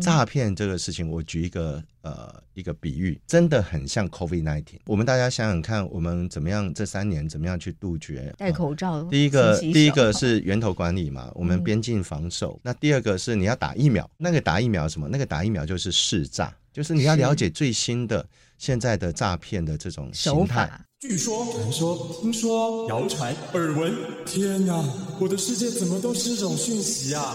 [0.00, 4.78] 诈骗这个事情，我举一个呃一个比喻，真的很像 COVID nineteen。
[4.86, 8.92] 我们大家想想看，我们怎么样这三年怎么样去杜绝戴口罩？
[8.92, 12.52] 呃、第一个第一个是源头管理嘛， 我们边境防守。
[12.54, 15.08] 嗯、那第二个是你要打疫苗，那个打疫苗什么？
[15.08, 18.26] 那个打疫苗就是识诈，就是你要了解最新的
[18.58, 20.70] 现在的诈骗的这种形态。
[21.00, 23.94] 据说、传说、听说、谣传、耳闻，
[24.26, 24.84] 天哪！
[25.18, 27.34] 我的世界怎么都是这种讯息啊？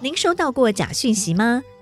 [0.00, 1.62] 您收到过假讯息吗？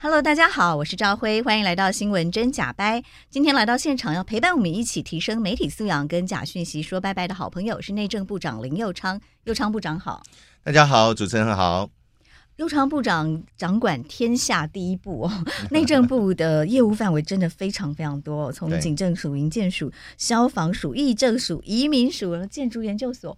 [0.00, 3.02] Hello，大家好，我是赵辉，欢迎来到新闻真假掰。
[3.30, 9.20] 今天来到现场要陪伴我们一起提升媒体素养、跟假讯息说拜拜的好朋友是内政部长林佑昌。
[9.42, 10.22] 佑昌部长好，
[10.62, 11.90] 大家好，主持人好。
[12.58, 23.36] 右昌部长掌管天下第一部哦， 内政部的业务范围真的非常非常多，从警政署、营建署、消防署、议政署、移民署、建筑研究所。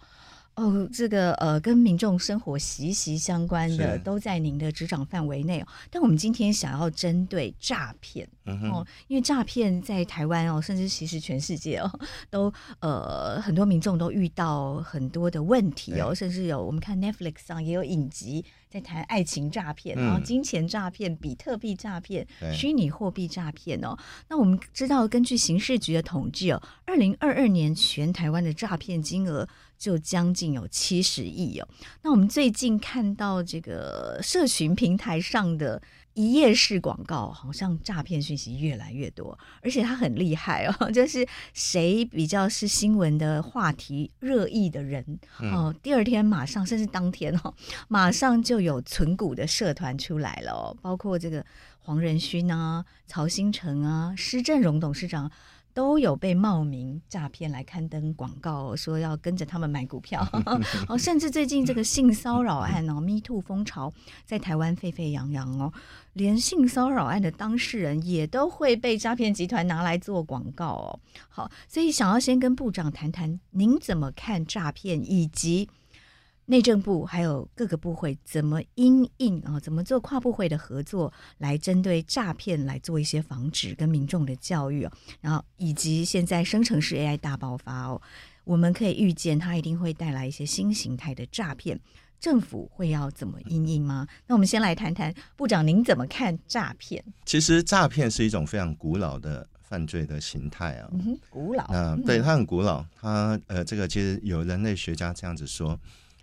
[0.56, 5.67] 哦，这个呃，跟民众生活息息相关的，都在您的执掌范围内哦。
[5.91, 8.29] 但我们今天想要针对诈骗、
[8.62, 11.91] 嗯、哦，因为诈骗在台湾哦，甚至其实全世界哦，
[12.31, 23.97] 都呃很多民众都遇到很多的问题哦，甚至有我们看 Netflix 上也有影集在谈爱情诈骗，然后金钱诈骗、比特币诈骗、虚拟货币诈骗哦。
[24.28, 29.48] 那我们知道，根据刑事局的统计哦，二零二二年全台湾的诈骗金额。
[29.81, 31.67] 就将近有七十亿哦。
[32.03, 35.81] 那我们最近看到这个社群平台上的
[36.14, 45.05] 一页式广告，好像诈骗讯息越来越多，而且它很厉害哦， 就是谁比较是新闻的话题热议的人
[45.38, 47.55] 哦，第二天马上甚至当天哦，
[47.88, 51.44] 马上就有存股的社团出来了哦，包括这个
[51.78, 55.31] 黄仁勋啊、曹兴成啊、施正荣董事长。
[55.72, 60.26] 都有被冒名诈骗来刊登广告，说要跟着他们买股票。
[60.88, 63.92] 哦，甚至最近这个性骚扰案哦，Me Too 风潮
[64.25, 65.72] 在台湾沸沸扬扬哦，
[66.14, 71.00] 连性骚扰案的当事人也都会被诈骗集团拿来做广告哦。
[71.28, 75.69] 好，所以想要先跟部长谈谈，您怎么看诈骗以及？
[76.50, 79.61] 内政部还有各个部会怎么因应啊？
[79.61, 84.91] 怎么做跨部会的合作，来针对诈骗来做一些防止跟民众的教育哦。
[85.21, 88.03] 然后以及现在生成式 AI 大爆发哦，
[88.43, 91.78] 我们可以预见它一定会带来一些新形态的诈骗。
[92.19, 94.09] 政府会要怎么因应吗？
[94.27, 97.05] 那我们先来谈谈部长，您怎么看诈骗？
[97.25, 100.91] 其实诈骗是一种非常古老的犯罪的形态啊。
[100.94, 101.65] 嗯，古老。
[101.71, 105.78] 那对它很古老，它呃，这个其实有人类学家这样子说。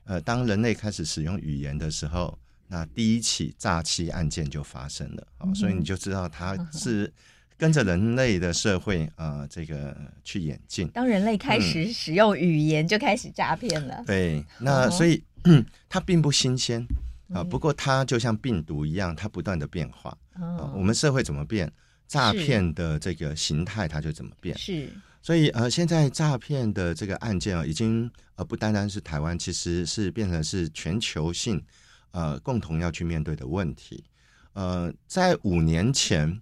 [0.07, 5.27] 呃，当人类开始使用语言的时候，那第一起诈欺案件就发生了。
[5.41, 7.11] 嗯、所以你就知道它是
[7.57, 10.87] 跟着人类的社会啊、呃，这个去演进。
[10.89, 13.95] 当人类开始使用语言，就开始诈骗了。
[13.95, 16.85] 嗯、对，那所以、哦、它并不新鲜
[17.33, 17.43] 啊。
[17.43, 20.17] 不过它就像病毒一样，它不断的变化。
[20.35, 21.69] 哦、我们社会怎么变，
[22.07, 24.57] 诈骗的这个形态它就怎么变。
[24.57, 24.89] 是。
[25.27, 31.61] 所以呃，现在诈骗的这个案件啊，已经呃不单单是台湾，其实是变成是全球性
[32.11, 34.01] 呃共同要去面对的问题。
[34.53, 36.41] 呃，在五年前，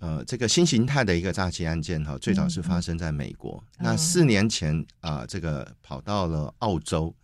[0.00, 3.62] 呃，这个新形态的一个诈欺案件哈，最早是发生在美国。
[3.78, 7.14] 那四年前啊、呃，这个跑到了澳洲。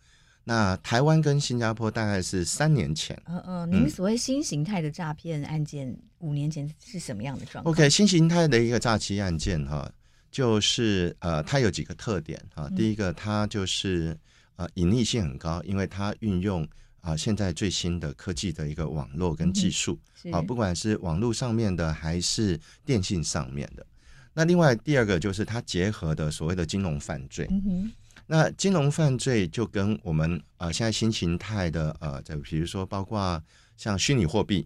[0.45, 3.21] 那台湾跟新加坡大概是三年前。
[3.25, 9.91] 嗯嗯，您所谓新形态的诈骗案件，五年前是什么样的状况？OK，新形态的一个诈欺案件哈。
[10.31, 12.69] 就是呃，它有几个特点啊。
[12.75, 14.17] 第一个，它就是
[14.55, 16.63] 呃，隐匿性很高，因为它运用
[17.01, 19.99] 啊、呃、现在最新的科技的一个网络跟技术
[20.31, 23.85] 啊、呃，不管是网络上面的还是电信上面的。
[24.33, 27.45] 那另外第二个就是它结合的所谓的金融犯罪。
[27.51, 27.91] 嗯、
[28.25, 33.43] 那金融犯罪就跟我们啊、呃、现在新形态的呃，就比如说包括
[33.75, 34.65] 像虚拟货币，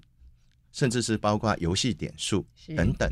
[0.71, 2.45] 甚至是包括游戏点数
[2.77, 3.09] 等等。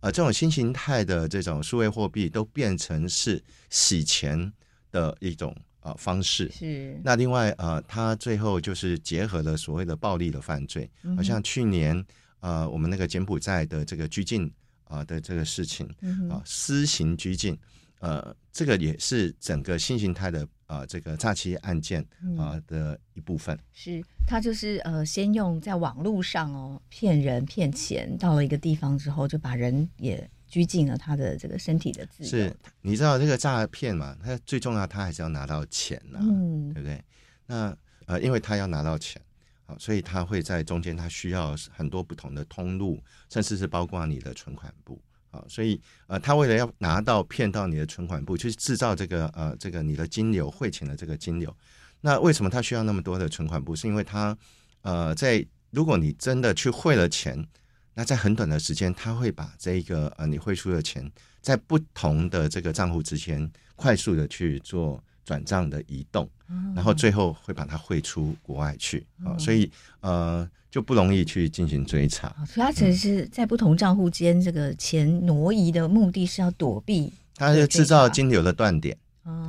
[0.00, 4.52] 呃，这种新形态的这种数位货币都变成是洗钱
[4.90, 6.50] 的一种呃方式。
[6.50, 7.00] 是。
[7.04, 12.04] 那另外呃，它最后就是结合了所谓的暴力的犯罪，好像去年
[12.40, 14.52] 呃，我们那个柬埔寨的这个拘禁
[14.84, 15.86] 啊的这个事情
[16.30, 17.58] 啊，私刑拘禁，
[18.00, 20.46] 呃，这个也是整个新形态的。
[20.66, 22.02] 啊、呃，这个诈欺案件
[22.36, 32.28] 啊、呃、的一部分、嗯、是，他就是呃，先用在网络上哦骗人骗钱，到了一个地方之后，就把人也拘禁了他的这个身体的自由。
[32.28, 34.16] 是，你知道这个诈骗嘛？
[34.22, 37.02] 他最重要，他还是要拿到钱呐、啊，嗯，对不对？
[37.46, 37.76] 那
[38.06, 39.22] 呃，因为他要拿到钱
[39.64, 43.00] 好，所以他会在中间，他需要很多不同的通路，
[43.30, 45.00] 甚至是包括你的存款簿
[45.30, 51.56] 啊，所以呃，他为了要拿到骗到你的存款部，去制造这个呃这个你的金流汇钱的这个金流。
[52.00, 53.74] 那为什么他需要那么多的存款不？
[53.74, 54.36] 是因为他
[54.82, 57.46] 呃在如果你真的去汇了钱，
[57.94, 61.10] 那在很短的时间，他会把这个呃你汇出的钱，
[61.40, 66.28] 在不同的这个账户之间快速的去做转账的移动，
[66.74, 69.70] 然后最后会把它汇出国外去啊，所以
[70.00, 72.28] 呃就不容易去进行追查。
[72.46, 78.96] 所以他只是在不同账户间这个钱挪移的目的是要躲避，他是制造金流的断点。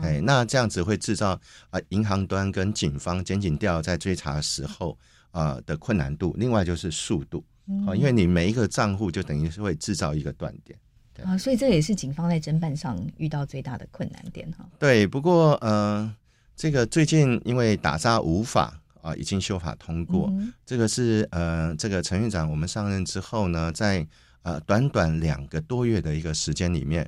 [0.02, 1.40] 哎，那这样子会制造
[1.70, 4.98] 啊银行端跟警方检警调在追查的时候
[5.32, 6.36] 啊的困难度。
[6.38, 7.44] 另外就是速度。
[7.86, 10.80] 哦，因为你每一个账户就等于是会制造一个断点，
[11.14, 14.66] 对啊，所以这也是警方在侦办上遇到最大的困难点哈。
[14.80, 16.10] 对，不过呃，
[16.56, 24.08] 这个最近因为打诈无法啊已经修法通过，嗯、这个是呃这个陈院长我们上任之后呢，在
[24.44, 27.06] 呃短短两个多月的一个时间里面，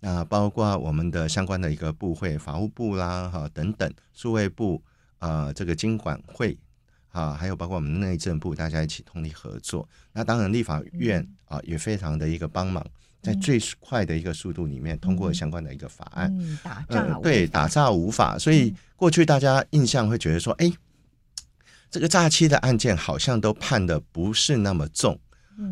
[0.00, 4.82] 那、呃、包括我们的相关的一个部会，法务部啦哈、啊、等等，数位部
[5.18, 6.58] 啊、呃、这个经管会。
[7.12, 9.88] 啊，还有包括我们内政部，大家一起通力合作。
[10.12, 12.86] 那当然，立法院啊也非常的一个帮忙，
[13.20, 16.32] 在最快的一个速度里面通过相关的一个法案。
[16.38, 20.72] 嗯，打诈、呃、对打诈无法，所以过去大家印象会觉得说，哎，
[21.90, 25.18] 这个诈欺的案件好像都判的不是那么重，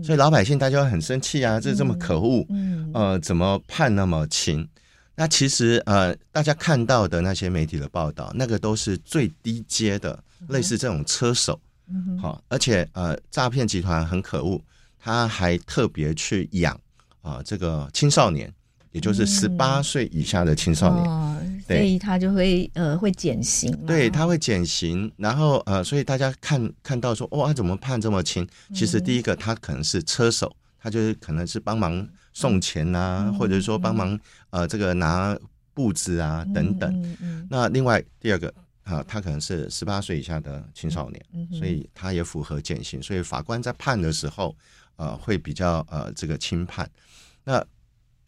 [0.03, 4.67] 所以老百姓大家会很生气啊，这这么可恶，嗯，呃，怎么判那么轻？
[5.15, 10.19] 那其实呃，大家看到的那些媒体的报道，那个都是最低阶的。
[10.47, 11.61] 类似这种车手，
[12.23, 14.61] 好，而且呃，诈骗集团很可恶，
[14.97, 16.81] 他还特别去养
[17.23, 18.49] 啊这个青少年，
[18.93, 21.05] 也就是十八岁以下的青少年，
[21.77, 28.47] 所以他就会呃会减刑，对，他会减刑，然后呃，所以大家看看到说哇，怎么判这么轻？
[28.75, 34.19] 其实第一个他可能是车手，他就是可能是帮忙送钱呐，或者说帮忙
[34.51, 35.39] 呃这个拿
[35.75, 37.17] 布子啊等等。
[37.51, 38.53] 那另外第二个。
[38.89, 44.57] 啊，他可能是十八岁以下的青少年，嗯、所以他也符合减刑，所以法官在判的时候，
[44.97, 46.89] 呃，会比较呃这个轻判。
[47.45, 47.63] 那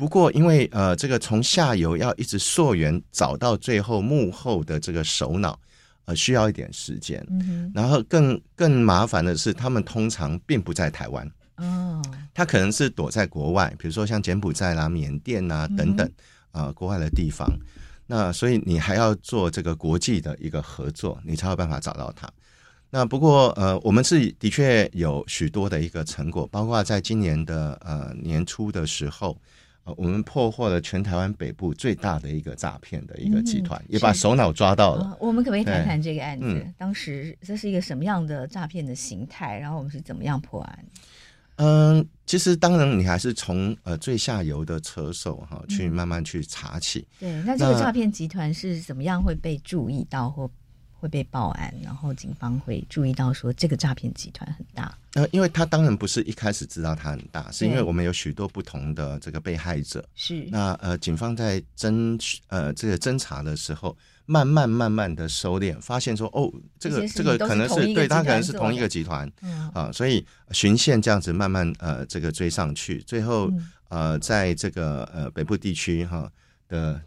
[0.00, 5.60] 不过因为呃这个从下游要一直溯源找到最后幕后的这个首脑，
[6.06, 7.22] 呃，需要一点时间。
[7.28, 11.30] 嗯、然后更更麻烦的是，他们通常并不在台湾。
[11.56, 12.00] 哦，
[12.32, 16.06] 他可能是躲在国外，比如说像柬埔寨啦、缅甸啊等等
[16.50, 17.46] 啊、嗯呃、国外的地方。
[18.06, 22.26] 那所以你还要做这个国际的一个合作，你才有办法找到他。
[22.88, 29.38] 那不过呃，我们是的确有许多的一个成果，包括在今年的呃年初的时候，呃，
[29.96, 35.04] 我们破获了全台湾北部最大的一个诈骗的一个集团，嗯、也把首脑抓到了。
[35.04, 36.46] 呃、我们可不可以谈谈这个案子？
[36.46, 39.58] 嗯、当时这是一个什么样的诈骗的形态？
[39.58, 40.84] 然后我们是怎么样破案？
[41.56, 47.06] 嗯，其实当然，你还是从呃最下游的车手哈去慢慢去查起。
[47.18, 50.50] 对，那这个诈骗集团是怎么样会被注意到或
[51.00, 54.96] 会被报案，然后警方会注意到说这个诈骗集团很大？
[55.14, 60.06] 呃，因为他当然不是一开始知道他很大，是因为我们有许多不同的这个被害者。
[60.14, 60.46] 是。
[60.50, 63.96] 那呃，警方在侦呃这个侦查的时候。
[64.26, 66.48] 慢慢慢慢的收敛，发现说哦，
[66.78, 73.50] 这个这个可能是对他可能是同一个集团，嗯、啊，所以循线这样子慢慢呃这个追上去，最后
[73.88, 76.32] 呃在这个呃北部地区哈、啊、
[76.68, 77.02] 的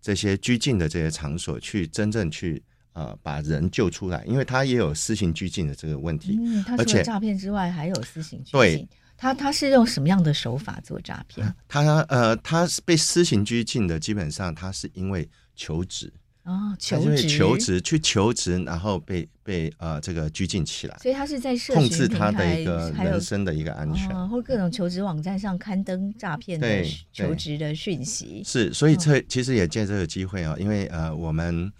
[0.00, 2.62] 这些拘禁的这些场所去真正去
[2.92, 11.54] 呃把人救出来，因为他也有私刑拘禁的这个问题，嗯，他除了诈骗之外还有私刑拘禁，对，他他是用什么样的手法做诈骗？
[11.68, 16.12] 他呃他是被私刑拘禁的，基本上他是因为求职。
[16.44, 26.82] 哦，求职，求职去求职，然后被被呃这个拘禁起来，所以他是在控制他的一个人身的一个安全，哦、或各种求职网站上刊登诈骗的
[27.12, 28.42] 求职的讯息。
[28.42, 31.70] 是，所以这其实也借这个机会啊，因为呃我们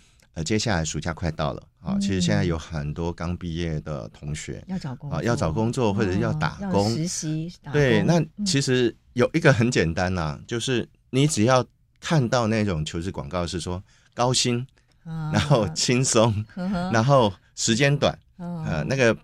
[0.40, 7.52] 呃接下来暑假快到了啊，其实现在有很多刚毕业的同学要找工啊，要找工作或者要打工、哦、实习。
[7.70, 11.62] 对，那其实有一个很简单呐、啊，就是你只要
[12.00, 13.82] 看到那种求职广告是说。
[14.12, 14.66] 高薪，
[15.04, 16.44] 然后轻松，
[16.92, 19.16] 然后时间短，呃，那个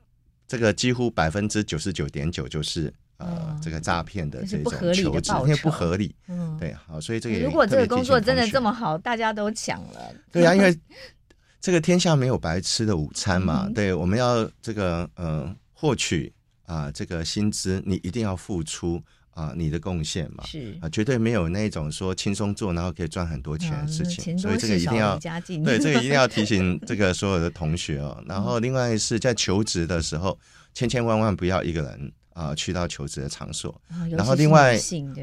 [0.46, 6.56] 这个几乎百分之九十九点九就是呃这个诈骗的这种求职，因为不合理，嗯。
[6.58, 10.76] 对，好，所以这个如果这个工作真的这么好，大家都抢了， 对啊，因为
[11.60, 16.32] 这个天下没有白吃的午餐嘛，对，我们要这个呃获取
[16.64, 20.78] 啊这个薪资，你一定要付出啊你的贡献嘛，是。
[20.80, 25.18] 啊，绝对没有那种说轻松做然后可以赚很多钱的事情，所以这个一定要
[25.64, 28.22] 对这个一定要提醒 这个所有的同学哦。
[28.26, 30.38] 然后另外是在求职的时候，
[30.72, 34.78] 千千万万不要一个人啊去到求职的场所，然后另外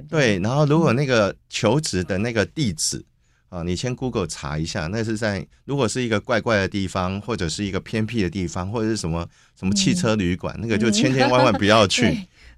[0.09, 3.05] 对，然后如果那个求职的那个地址。
[3.53, 12.01] 啊，你先 Google 查一下，那是在如果是一个怪怪的地方，或者是一个偏僻的地方，或者是什么什么汽车旅馆，嗯、那个就千千万万不要去。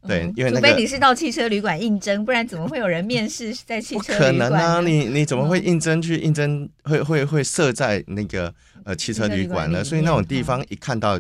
[0.08, 4.34] 对，对，因为、那个、除非你是到汽车旅馆应征，不然怎么会有人面试在汽车旅馆？
[4.36, 4.80] 不可能啊！
[4.80, 6.70] 你你怎么会应征去应征？
[6.86, 9.84] 会会会设在那个呃汽车旅馆呢？
[9.84, 11.20] 所以那种地方一看到。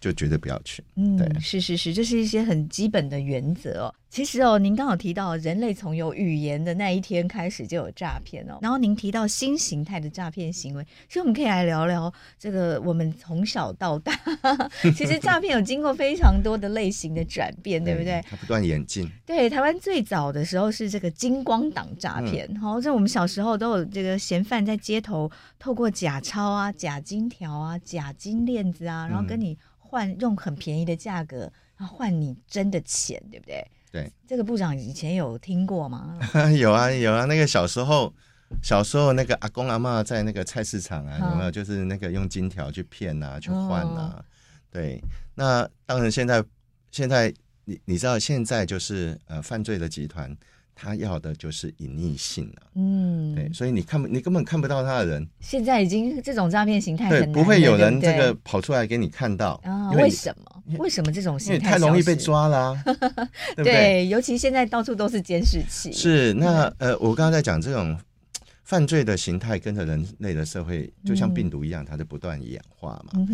[0.00, 0.82] 就绝对不要去。
[0.96, 3.94] 嗯，对，是是是，这是一些很基本的原则哦。
[4.10, 8.58] 其实哦，您刚好提到人类从有语言的那一天开始就有诈骗哦。
[8.62, 12.80] 然后您提到新形态的诈骗行为，所以我们可以来聊聊这个。
[12.80, 14.18] 我们从小到大，
[14.96, 18.24] 其实诈骗有经过非常多的类型的转变， 对不对？
[18.30, 19.06] 它不断演进。
[19.26, 22.48] 对，台湾最早的时候是这个金光党诈骗。
[22.56, 29.58] 好、嗯，在我们小时候都有这个嫌犯在街头透过假钞啊、假金条啊、假金链子啊，然后跟你。
[29.88, 33.66] 换用很便宜的价格，然后换你真的钱，对不对？
[33.90, 36.18] 对，这个部长以前有听过吗？
[36.58, 37.24] 有啊，有啊。
[37.24, 38.12] 那个小时候，
[38.62, 41.50] 小时候那个阿公阿妈在那个菜市场啊，有没有？
[41.50, 44.14] 就是那个用金条去骗啊，去换啊。
[44.14, 44.24] 哦、
[44.70, 45.02] 对，
[45.34, 46.44] 那当然现在
[46.90, 47.32] 现在
[47.64, 50.36] 你你知道现在就是呃犯罪的集团。
[50.80, 55.28] 他要的就是隐匿性了，嗯，对，所以你看不，你根本看不到他的人。
[55.40, 59.90] 现在已经这种诈骗形态对，不会有人这个跑出来给你看到啊？
[59.90, 60.76] 为什么？
[60.78, 62.80] 为什么这种形态太容易被抓了？
[63.56, 64.06] 对不对？
[64.06, 65.90] 尤其现在到处都是监视器。
[65.92, 67.98] 是那呃，我刚刚在讲这种
[68.62, 73.24] 犯罪的形态，跟着人类的社会，就像病毒一样，它在不断演化嘛。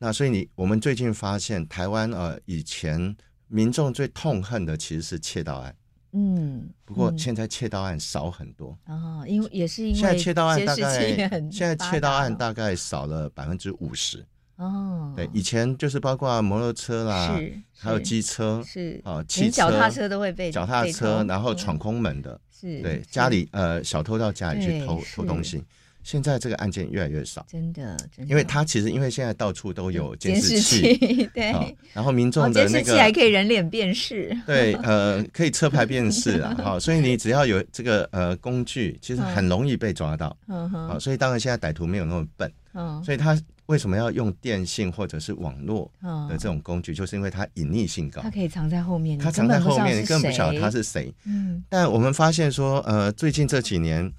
[0.00, 5.74] 那所以你我们最近发现，台湾呃，以前民众最痛恨的其实是窃盗案。
[6.12, 8.76] 嗯，不过现在窃盗案少很多。
[8.86, 11.16] 哦，因为也是因为现在窃盗案大概
[11.50, 14.24] 现在窃盗案大概少了百分之五十。
[14.56, 15.12] 哦。
[15.14, 17.38] 对，以前就是包括摩托车啦，
[17.76, 19.00] 还有机车是。
[19.04, 25.62] 啊，汽车、脚踏车都会被脚踏车，然后闯空门的，是对家里呃小偷到家里去偷偷东西。
[26.08, 30.96] 现在这个案件越来越少，真的，真的，因为他其实因为现在到处都有监视器，
[31.34, 31.52] 对，
[31.92, 54.10] 然后民众的那个监视器还可以人脸辨识，对， 呃，可以车牌辨识啊， 好，所以你只要有这个呃工具，其实很容易被抓到，嗯哼，好，所以当然现在歹徒没有那么笨，嗯，所以他为什么要用电信或者是网络的这种工具，就是因为它隐匿性高，它可以藏在后面，它藏在后面，你根本不晓得他是谁，嗯，但我们发现说，呃，最近这几年。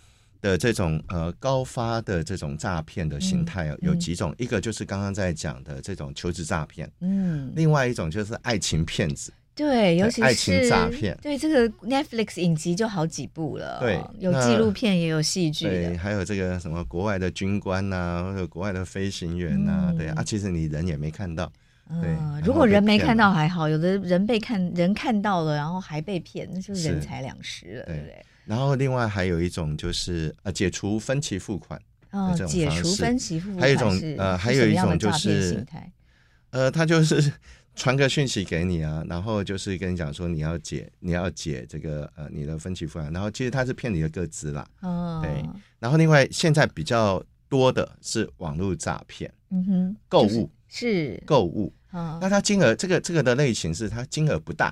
[0.42, 21.52] 的这种呃高发的这种诈骗的形态有几种，一个就是刚刚在讲的这种求职诈骗，嗯，另外一种就是爱情骗子，对，尤其是爱情诈骗，对这个 Netflix 影集就好几部了，对，有纪录片也有戏剧，对，还有这个什么国外的军官呐，或者国外的飞行员呐，对啊，其实你人也没看到，
[22.02, 22.16] 对，
[22.46, 28.26] 如果人没看到还好，有的人被看人看到了，然后还被骗，那就人财两失了，对不对？
[28.50, 31.80] 然后另外还有一种就是呃解除分期付款
[32.12, 35.64] 的这种方式，解除分期付款，还有一种呃还有一种就是
[36.50, 37.32] 呃他就是
[37.76, 50.50] 传个讯息给你啊，然后就是跟你讲说你要解你要解这个呃你的分期付款，然后其实他是骗你的个资啦，哦，对，然后另外现在比较多的是网络诈骗，嗯哼，购物。
[50.72, 54.72] 是购物，那它金额这个这个的类型是它金额不大。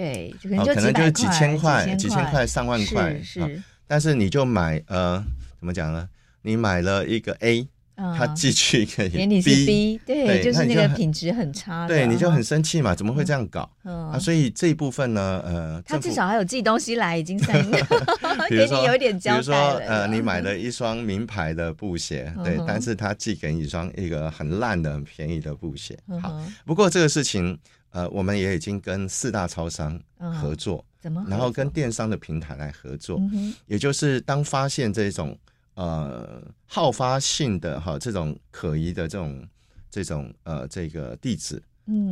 [0.00, 3.62] 对，可能就是几千块、几千块、上万块，是。
[3.86, 5.22] 但是你就买呃，
[5.58, 6.08] 怎么讲呢？
[6.42, 7.68] 你买了一个 A，
[8.16, 12.94] 他寄去 给你 B，对，就是那个品质很差，对，你就很生气嘛？
[12.94, 14.18] 怎么会这样搞啊？
[14.18, 17.62] 所以这一部分呢，呃，他至少还有寄东西来，已经算
[18.48, 19.42] 给你有一点交代了。
[19.42, 25.98] 比如说，呃，你买了一双名牌的布鞋，对，但是他寄给你一双一个很烂的、很便宜的布鞋。
[26.22, 27.58] 好，不过这个事情。
[27.90, 31.24] 呃，我们也已经跟四大超商合作，哦、怎么？
[31.28, 35.36] 然后跟电商的平台来合作，嗯、也就是当发现这种
[35.74, 39.48] 呃好发性的哈这种可疑的这种
[39.90, 41.60] 这种呃这个地址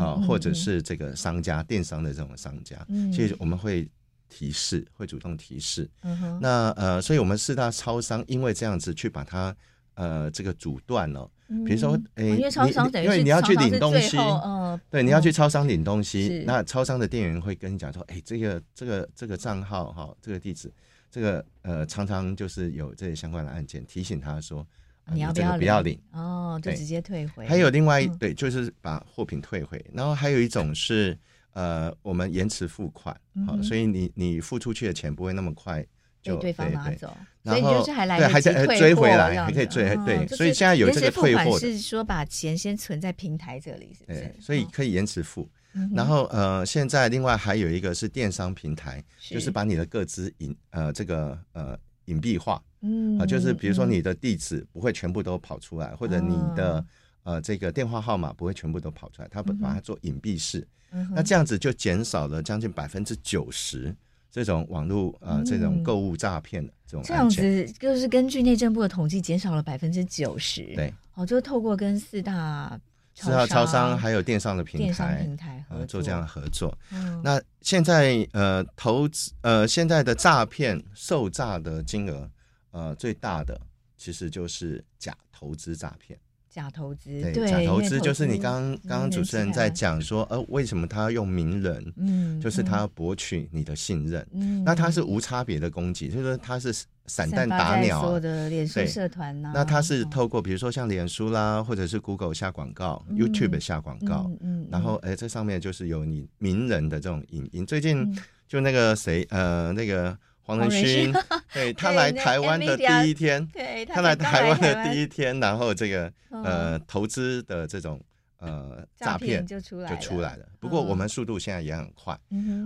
[0.00, 3.88] 啊，或者是这个商家电商的这种商家，嗯、哼其实我们会
[4.28, 5.88] 提示，会主动提示。
[6.02, 9.54] 嗯、那呃，所以我们四大超商因为这样子去把它
[9.98, 11.28] 呃这个阻断了。
[11.64, 20.70] 比如说，哎，因为超商等于因为你要去领东西，嗯，对，你要去超商领东西，那超商的店员会跟你讲说，哎，这个这个这个账号哈，这个地址，
[21.10, 24.66] 这个呃，常常就是有这些相关的案件，提醒他说，
[25.10, 27.46] 你要不要不要领哦，就直接退回。
[27.46, 29.82] 还有另外一对，就是把货品退回。
[29.94, 31.18] 然后还有一种是，
[31.54, 35.88] 呃，我们延迟付款，好、嗯，所以你你付出去的钱不会那么快就
[36.37, 44.35] 被对方拿走，然后所以就是还来对，还在追回来，还可以追，哦、对，所以现在有这个退货是说把钱先存在平台这里，是不是？
[44.40, 45.49] 所以可以延迟付。
[45.75, 56.78] 嗯、然后呃，现在另外还有一个是电商平台，是就是把你的个资隐呃这个呃隐蔽化，嗯啊、呃，就是比如说你的地址不会全部都跑出来，嗯、或者你的。
[56.78, 56.87] 哦
[57.25, 63.94] 呃，这个电话号码不会全部都跑出来，他把把它做隐蔽式，嗯、那这样子就减少了将近百分之九十
[64.30, 67.02] 这种网络呃这种购物诈骗的这种。
[67.02, 70.62] 这样子就是根据内政部的统计，减少了百分之九十。
[70.75, 72.78] 对，哦，就透过跟四大
[73.14, 76.76] 四大超商还有电商的平台，电商平台合作、呃、做这样的合作。
[76.92, 82.30] 嗯、那现在呃投资呃现在的诈骗受诈的金额
[82.70, 83.61] 呃最大的
[83.97, 86.18] 其实就是假投资诈骗。
[86.58, 91.92] 假投资，对，假投资就是你刚刚刚主持人在讲说，呃，为什么他要用名人？
[91.96, 94.26] 嗯，就是他要博取你的信任。
[94.32, 96.74] 嗯，那他是无差别的攻击，就是说他是
[97.06, 98.02] 散弹打鸟。
[98.02, 107.64] 所有的脸书社团呐，那他是透过比如说像脸书啦，或者是 Google 下广告，YouTube 下广告，嗯，然后哎，这上面就是有你名人的这种影音。
[107.64, 108.12] 最近
[108.48, 110.18] 就那个谁，呃，那个。
[110.48, 111.12] 黄仁勋，
[111.52, 113.46] 对他来台湾的第一天，
[113.86, 118.00] 他来台湾的第一天，然后这个呃投资的这种
[118.38, 120.48] 呃诈骗就出来就出来了。
[120.58, 122.18] 不过我们速度现在也很快。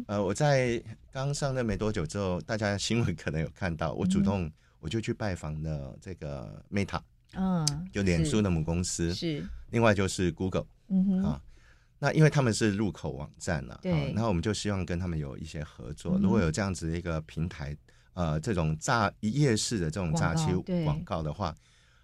[0.07, 4.49] 呃，我在刚上任没多久之后，大家新闻可能有看到，我主动
[4.79, 7.01] 我就去拜访了这个 Meta，
[7.35, 11.41] 嗯，就脸书的母公司是，另外就是 Google，嗯哼啊，
[12.05, 16.19] 那因为他们是入口网站了，对，然后我们就希望跟他们有一些合作。
[16.19, 17.77] 如果有这样子的一个平台，
[18.15, 20.53] 呃，这种诈一夜式的这种诈欺
[20.85, 21.55] 广告的话，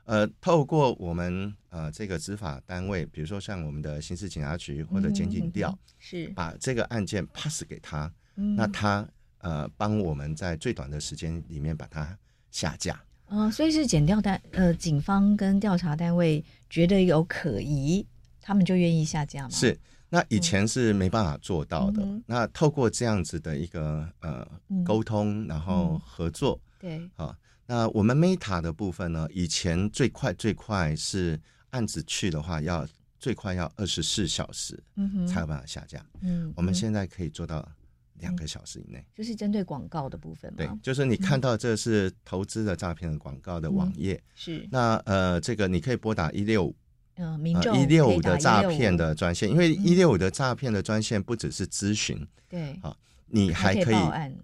[0.05, 9.05] 呃，透过我们呃这个执法单位，比如说像我们的刑事警察局或者检警调，是把这个案件 pass 给他，那他
[9.39, 12.17] 呃帮我们在最短的时间里面把它
[12.53, 13.03] 下架。
[13.27, 18.07] 哦，所以是检调单呃警方跟调查单位觉得有可疑，
[18.41, 19.51] 他们就愿意下架吗？
[19.51, 19.77] 是。
[20.11, 22.03] 那以前是没办法做到的。
[22.03, 24.47] 嗯、那透过这样子的一个呃
[24.85, 27.37] 沟通，然后合作，嗯、对，好。
[27.67, 34.83] 那我们 Meta 的部分呢，以前最快最快是案子去的话，要最快要二十四小时，
[35.29, 36.03] 才有办法下架。
[36.23, 37.69] 嗯，我们现在可以做到
[38.15, 39.05] 两个小时以内。
[39.15, 40.57] 就是针对广告的部分吗？
[40.57, 44.69] 对，就是你看到这是投资的诈骗的广告的网页，嗯、是。
[44.73, 46.75] 那呃，这个你可以拨打一六五。
[47.21, 52.17] 嗯，民众一六五的诈骗的专线，因为一六五的诈骗的专线不只是咨询，
[52.49, 53.97] 对，好，你还可以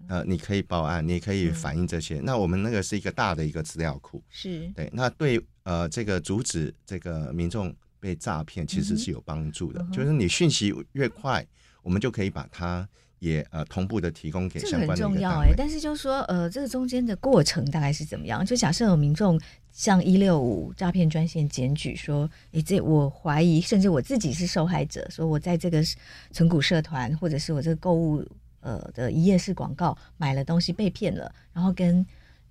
[0.09, 2.19] 呃，你可以报案，你可以反映这些。
[2.21, 9.81] 那我们那个是一个大的一个资料库，是对，那对呃这个阻止这个民众被诈骗，其实是有帮助的。
[9.93, 11.47] 就是你讯息越快，
[11.81, 12.85] 我们就可以把它
[13.19, 14.95] 也呃同步的提供给相关的。
[14.97, 18.45] 这很重要哎，但是就是说呃，这个中间的过程大概是怎么样？
[18.45, 19.39] 就假设有民众。
[19.75, 25.05] 向一六五诈骗专线检举说：“诶，这我怀疑，甚至我自己是受害者。
[25.09, 25.83] 说我在这个
[26.31, 28.25] 存股社团，或者是我这个购物
[28.61, 32.05] 呃的一页式广告买了东西被骗了，然后跟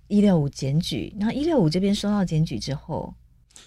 [0.07, 1.11] 一六五检举。
[1.19, 3.11] 然后一六五这边收到检举之后，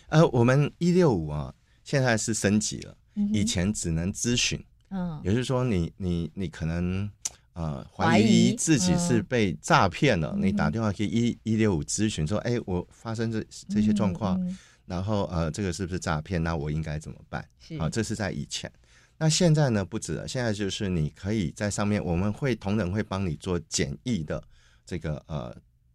[0.09, 2.97] 呃，我们一六五啊，现在是升级了，
[3.33, 7.11] 以前只能咨询，嗯，也就是说你，你你你可能。”
[7.59, 14.41] 呃，怀疑自己是被诈骗了，嗯、你打电话给一一六五咨询说，哎、欸，我发生这这些状况，
[14.87, 16.41] 然后呃，这个是不是诈骗？
[16.41, 17.45] 那我应该怎么办？
[17.77, 18.71] 好啊，这是在以前。
[19.19, 19.85] 那现在呢？
[19.85, 24.41] 不止了，现在就是你可以在上面，我们会同仁会帮你做简易的
[24.87, 25.53] 这个呃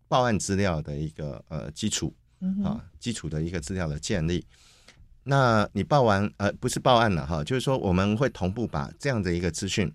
[0.09, 2.13] 报案资料的一个呃基础
[2.61, 4.45] 啊，基础的一个资料的建立。
[5.23, 9.89] 那你报完呃，不是报案了哈，就是说我们会同步把这样的一个资讯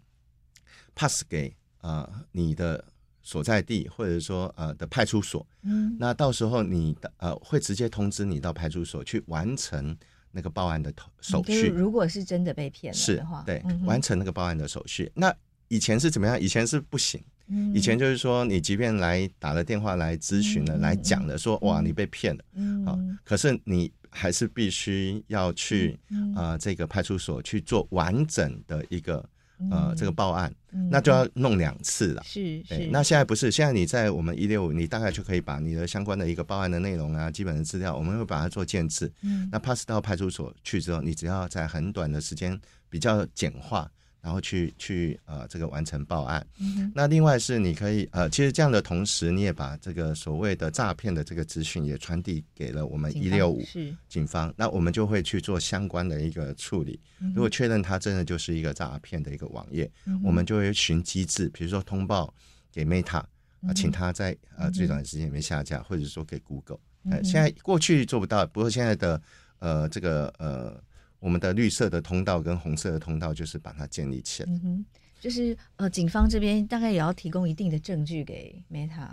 [0.98, 1.54] pass 给。
[1.80, 2.84] 啊、呃，你的
[3.22, 9.96] 所在地或者说呃的派出所，嗯，那到时候你的呃会直接通知你到派出所去完成
[10.32, 11.68] 那个报案的手续。
[11.68, 15.08] 如果是真的被骗了的话，是对，嗯、完成那个报案的手续。
[15.14, 15.32] 那
[15.68, 16.38] 以前是怎么样？
[16.38, 29.24] 以前是不行，嗯、以前就是说你即便来打了电话来咨询了，嗯、来讲了说哇你被骗了，嗯，好，可是你还是必须要去啊、嗯呃、这个派出所去做完整的一个。
[29.70, 32.22] 呃，这个报案，嗯、那就要弄两次了。
[32.24, 32.86] 是是。
[32.92, 39.12] 那现在不是，现在你在我们一六五，你大概就可以把你的相关的一个报案的内容啊，基本的资料，我们会把它做建制。
[39.22, 39.48] 嗯。
[39.50, 43.90] 那 pass 到派出所去之后，你只要在很短的时间，比较简化，
[44.28, 46.46] 然后去去呃这个完成报案。
[46.60, 53.64] 嗯、那另外是你可以呃，其实这样的同时，你也把这个所谓的诈骗的这个资讯也传递给了我们一六五
[54.06, 57.00] 警方，那我们就会去做相关的一个处理。
[57.20, 62.34] 嗯、如果确认它真的就是一个诈骗的一个网页，嗯、我们就会循机制，比如说通报
[62.70, 63.28] 给 Meta 啊、
[63.68, 66.80] 呃，请他在呃最短时间里面下架，或者说给 Google。
[67.10, 69.22] 呃，现在过去做不到，不过现在的
[69.58, 70.78] 呃这个呃。
[71.20, 74.50] 我们的绿色的通道跟红色的通道，就是把它建立起来。
[74.50, 74.84] 嗯哼，
[75.20, 79.10] 就是呃，警方这边大概也要提供一定的证据给 Meta，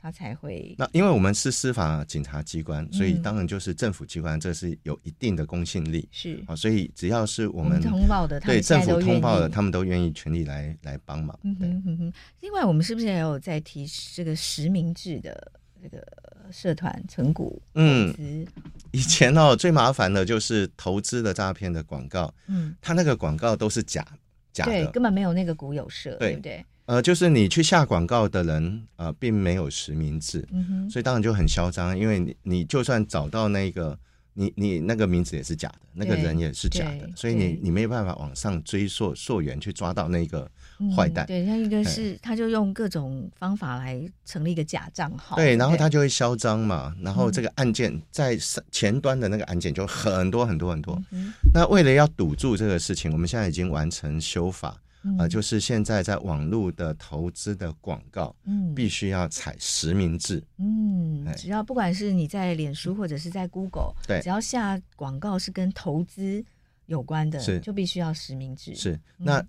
[0.00, 0.74] 他才会。
[0.78, 6.06] 那因为我们是司法警察机关，所以当然就是政府机关，这是有一定的公信力。
[6.12, 11.38] 是啊，所以只要是我们，通报的，对政府通报的，他们都愿意全力来来帮忙。
[11.42, 12.12] 嗯哼嗯哼。
[12.40, 16.06] 另外，我们是不是也有在提这个实名制的这个？
[16.50, 18.46] 社团存股，嗯，
[18.90, 24.06] 以前哦，最麻烦的就是投资的诈骗的广告，嗯，他那个广告都是假
[24.52, 26.64] 假的，根本没有那个股有社，对，对不对？
[26.86, 30.46] 呃，就是你去下广告的人，呃，并没有实名制，
[30.90, 33.98] 所以当然就很嚣张，因为你你就算找到那个。
[34.40, 40.48] 你你那个名字也是假的，那个人也是假的，所以你你没有办法往上追溯溯源去抓到那个
[40.94, 41.24] 坏蛋。
[41.24, 45.36] 嗯、对，他一个是他就用各种方法来成立一个假账号。
[45.36, 48.38] 对，然后他就会嚣张嘛，然后这个案件在
[48.70, 51.00] 前端的那个案件就很多很多很多。
[51.10, 54.76] 嗯、那为了要堵住这个事情，我们现在已经完成修法。
[55.16, 66.44] 啊、呃，就是现在在网络的投资的广告，嗯，必须要采实名制，嗯，只要不管是你在脸书或者是在 Google，对，只要下广告是跟投资
[66.86, 68.74] 有关的，是就必须要实名制。
[68.74, 69.46] 是，嗯、那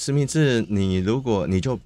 [0.00, 1.78] 实名制，你如果你就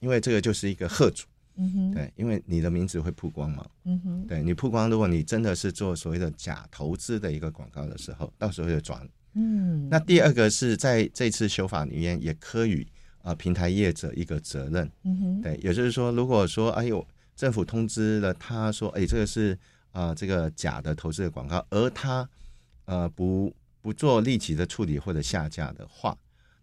[0.00, 1.24] 因为这个就是一个贺主，
[1.56, 9.08] 嗯哼，对，因为你的名字会曝光嘛，嗯哼，对你曝光，如果你真的是做所谓的假投资的一个广告的时候，到时候就抓了。
[9.32, 12.86] 嗯，那第二个是在这次修法里面也科予
[13.22, 17.02] 啊平台业者一个责任，嗯哼，对，也就是说，如果说哎呦
[17.34, 19.58] 政府通知了他说，哎这个是
[19.92, 22.28] 啊、这个假的投资的广告，而他
[22.84, 26.14] 呃不不做立即的处理或者下架的话。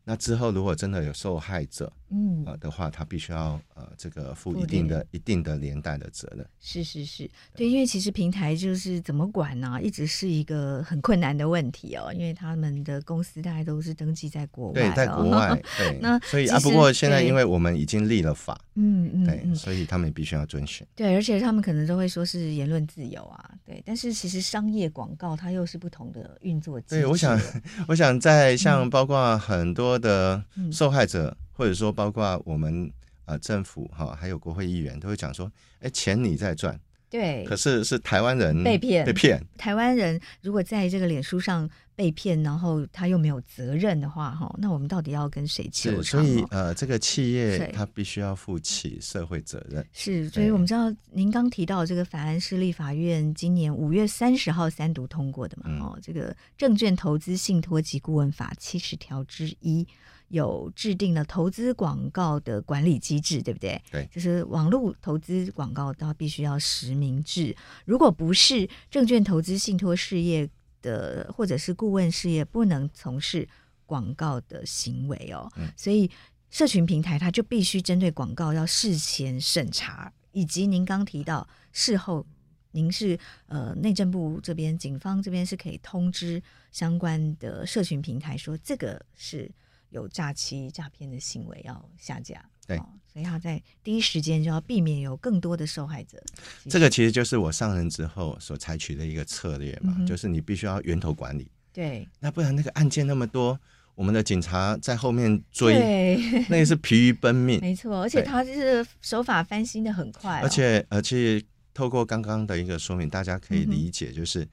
[0.05, 5.33] 那之后，如果真的有受害者，嗯，呃的话，他必须要呃这个负一定的、一定。
[5.43, 6.47] 的连带的责任。
[6.61, 20.85] 是是是，对，因为其实平台就是怎么管呢、啊，一直是一个很困难的问题哦，因为他们的公司大概都是登记在国外、哦，对，在国外，对， 那所以啊，不过现在因为我们已经立了法，嗯嗯，对，所以他们也必须要遵循。
[20.95, 26.79] 对，而且他们可能都会说是言论自由啊，对，但是其实商业广告它又是不同的运作。
[26.81, 27.37] 对，我想，
[27.89, 29.99] 我想在像包括很多。
[30.03, 32.91] 的受害者，或者说包括我们
[33.25, 36.77] 啊政府哈，还有国会议员都会讲说，哎，钱你在赚，
[37.09, 39.41] 对，可是是台湾人被骗，被骗。
[39.57, 46.03] 台湾人如果在这个脸书上被骗，然后他又没有责任的话，哈，那我们到底要跟谁求偿？
[46.03, 49.85] 所以呃，这个企业他必须要负起社会责任。
[49.93, 55.69] 是，所以我们知道您刚提到这个法案是立法院今年五月三十号三读通过的嘛？
[55.79, 59.87] 哦、嗯，这个证券投资信托及顾问法七十条之一。
[60.33, 63.79] 有制定了投资广告的管理机制，对不对？
[63.91, 67.55] 对，就是网络投资广告，它必须要实名制。
[67.85, 70.49] 如果不是证券投资信托事业
[70.81, 73.47] 的，或者是顾问事业，不能从事
[73.85, 75.47] 广告的行为哦。
[75.55, 76.09] 嗯，所以
[76.49, 82.25] 社群平台它就必须针对广告要事前审查，以及您刚提到事后，
[82.71, 86.41] 您是呃内政部这边、警方这边是可以通知
[86.71, 89.51] 相关的社群平台说这个是。
[89.93, 96.21] 有诈欺、诈骗的行为要下架，对、哦，所以他在第一时间就要避免有更多的受害者。
[96.67, 103.59] 这个其实就是我上任之后所采取的一个策略嘛，嗯、就是你必须要源头管理，对，那不然那个案件那么多，
[103.95, 106.17] 我们的警察在后面追，
[106.49, 107.59] 那也是疲于奔命。
[107.61, 114.41] 没错，而且他就是手法翻新的很快、哦，而且而且透过刚刚的一个说明，大家可以理解就是。
[114.43, 114.49] 嗯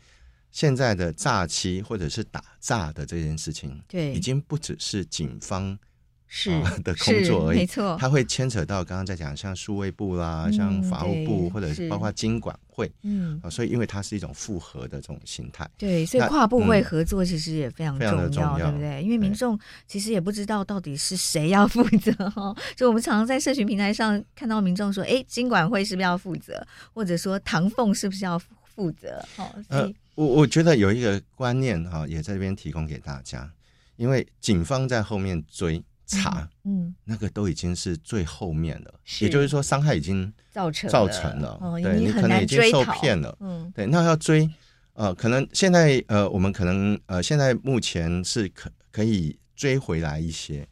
[0.51, 5.79] 现在的诈欺或者是打诈的这件事情，对，已经不只是警方
[6.27, 19.03] 是、呃、的工作而已，没错，它会牵扯到刚刚在讲像数位部啦，嗯、像法务部，或者是包括经管会，嗯、呃，所以因为它是一种复合的这种形态，对，所以跨部会合作其实也非常重要，嗯、重要对不对？
[19.03, 29.25] 因为民众其实也不知道到底是谁要负责哈， 就我们常常在社群平台上看到民众说，哎，经管会是不是要负责，或者说唐凤是不是要负责？
[29.37, 29.95] 好，所以。
[30.21, 33.51] 我我觉得有一个观念哈，也在这边提供给大家，
[33.97, 44.47] 因为警方在后面追查，嗯，嗯，那个都已经是最后面了，也就是说伤害已经造成造成了，哦、对你可能已经受骗了，嗯，对，那要追，
[44.93, 50.69] 呃，可能现在呃，我们可能呃，现在目前是可可以追回来一些，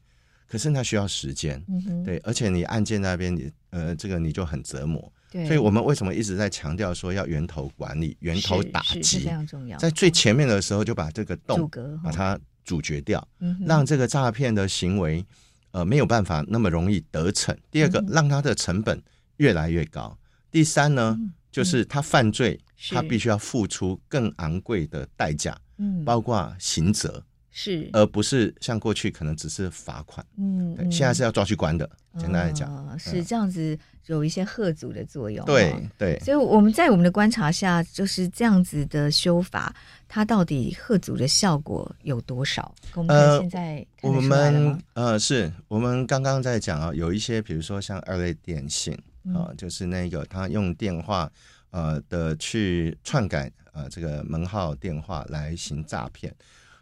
[0.46, 11.70] 可是那需要时间，嗯哼，对，而且你案件那边你呃这个你就很折磨，对，所以我们为什么一直在强调说要源头管理、源头打击，非常重要，在最前面的时候就把这个洞
[12.02, 15.24] 把它阻绝掉，嗯，让这个诈骗的行为
[15.70, 17.56] 呃没有办法那么容易得逞。
[17.70, 19.02] 第二个，嗯、让它的成本
[19.36, 20.18] 越来越高。
[20.50, 22.58] 第三呢，嗯、就是他犯罪，
[22.90, 31.88] 他必须要付出更昂贵的代价，嗯，包括刑责，是，而不是像过去可能只是罚款，嗯，对，现在是要抓去关的。
[32.18, 35.44] 嗯、简单来讲、呃，是这样子，有一些贺阻的作用。
[35.46, 39.74] 对对，所以我们在我们的观察下，就是这样子的修法，
[40.08, 42.74] 它到底贺阻的效果有多少？
[42.94, 48.92] 我们现在看我们呃，是我们刚刚在讲啊，有一些比如说像二类电信
[49.34, 51.30] 啊、呃，就是那个他用电话
[51.70, 56.34] 呃的去篡改呃这个门号电话来行诈骗。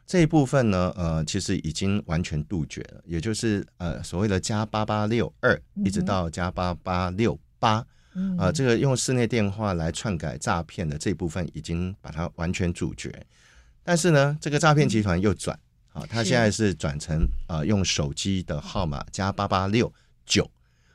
[0.06, 7.84] 这一部分呢，呃，其实已经完全杜绝了，也就是呃所谓的加八八六二，一直到加八八六八，
[8.38, 13.12] 啊，这个用室内电话来篡改诈骗的这一部分已经把它完全阻绝。
[13.82, 19.92] 但是呢，这个诈骗集团又转，啊、呃，他现在是转成呃用手机的号码加八八六
[20.24, 20.48] 九，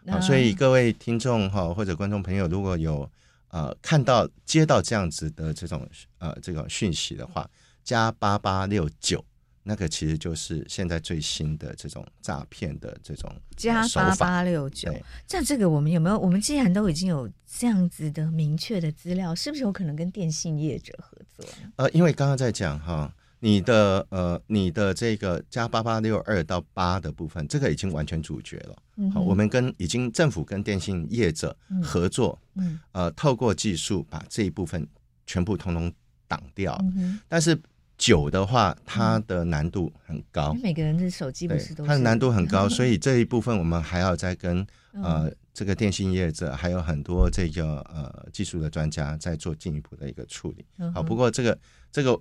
[0.05, 3.11] 啊，所以各位听众哈、呃、或者观众朋友，如果有
[3.49, 5.85] 呃看到接到这样子的这种
[6.19, 7.45] 呃这个讯息的话。
[7.83, 9.23] 加八八六九，
[9.63, 14.91] 那个其实就是现在最新的这种诈骗的这种加八八六九。
[15.27, 16.17] 像这个，我们有没有？
[16.17, 21.45] 我们既然都已经有这样子的明确的资料，是不是有可能跟电信业者合作？
[21.75, 28.75] 呃，因为刚刚在讲哈，你的呃，你的这个加八八六二到八的部分，这个已经完全阻绝了。
[28.97, 34.87] 嗯，好，我们跟已经政府跟电信业者合作，嗯，呃，透过技术把这一部分
[35.27, 35.91] 全部通通
[36.27, 36.75] 挡掉。
[36.95, 37.59] 嗯，但是。
[38.01, 40.55] 九的话，它的难度很高。
[40.55, 41.85] 每个人的手机不是都？
[41.85, 50.65] 它的难度很高， 所以这一部分我们还要再跟呃这个电信业者，还有很多这个呃技术的专家再做进一步的一个处理。
[50.95, 51.55] 好，不过这个
[51.91, 52.19] 这个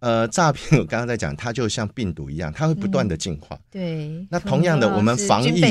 [0.00, 3.58] 呃诈骗，我刚刚在讲，它就像病毒一样，它会不断的进化。
[3.70, 4.26] 对。
[4.30, 5.62] 那同样的，我们防疫，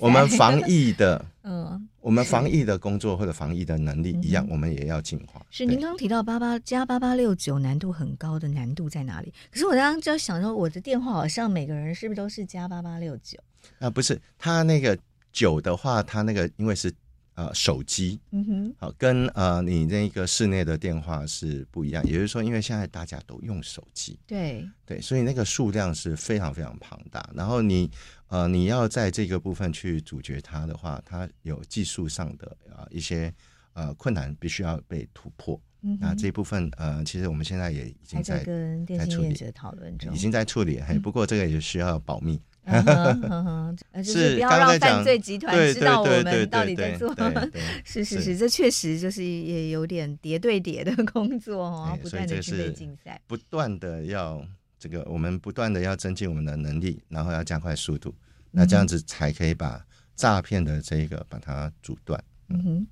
[0.00, 1.24] 我们防 疫的。
[1.48, 5.40] 嗯，我们防疫的工作或者防疫的能力一样，我们也要进化。
[5.48, 9.32] 是您刚刚提到八八加八八六九难度很高的难度在哪里？
[9.52, 13.38] 可是我刚刚就想说，我的电话好像每个人是不是都是加八八六九？
[13.78, 14.98] 啊，不是，他那个
[15.32, 16.92] 九的话，他那个因为是
[17.36, 22.04] 呃手机，嗯哼，好，跟呃你那个室内的电话是不一样。
[22.04, 27.30] 也就是说，因为现在大家都用手机，对对，所以那个数量是非常非常庞大。
[27.32, 27.88] 然后你。
[28.28, 33.32] 呃，你要在这个部分去阻绝它的话，它有技术上的啊、呃、一些
[33.72, 35.62] 呃困难，必须要被突破。
[35.82, 40.80] 嗯，那这一部分呃，其实我们现在也已经在，在跟电信业者讨论中，已经在处理。
[40.80, 42.42] 嘿、嗯，不过这个也需要保密。
[42.66, 47.14] 嗯哼哼哼， 就是不要让犯罪集团知道我们到底在做。
[47.84, 54.44] 是是是，这确实就是也有点叠对叠的工作哦，不断的军备竞赛，不断的要。
[54.78, 58.14] 这个我们不断的要增进我们的能力，然后要加快速度，
[58.50, 59.82] 那这样子才可以把
[60.14, 62.22] 诈骗的这个把它阻断。
[62.50, 62.86] 嗯哼，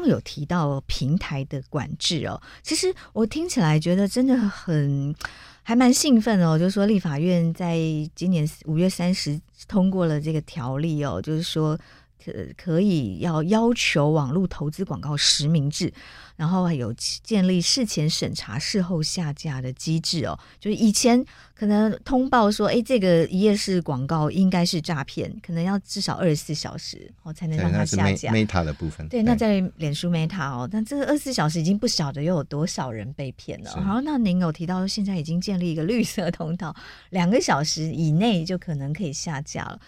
[0.00, 5.14] 刚有提到平台的管制哦，其实我听起来觉得真的很
[5.62, 7.76] 还蛮兴奋哦，就是说立法院在
[8.14, 11.78] 今年五月三十通过了这个条例哦，就是说。
[12.24, 15.92] 可可以要要求网络投资广告实名制，
[16.36, 20.38] 然后还有建立事前审查、事后下架的机制哦。
[20.60, 28.32] 就是以前可能通报说，哎，这个一页式广告应该是诈骗，可能要至少二十四小时哦才能让它下架。
[28.32, 33.72] Meta 的部分，对，那在脸书 Meta 哦，但这个二十四小时已经不晓得又有多少人被骗了。
[33.76, 36.74] 然后那您有提到现在已经建立一个绿色通道，
[37.10, 39.80] 两个小时以内就可能可以下架了。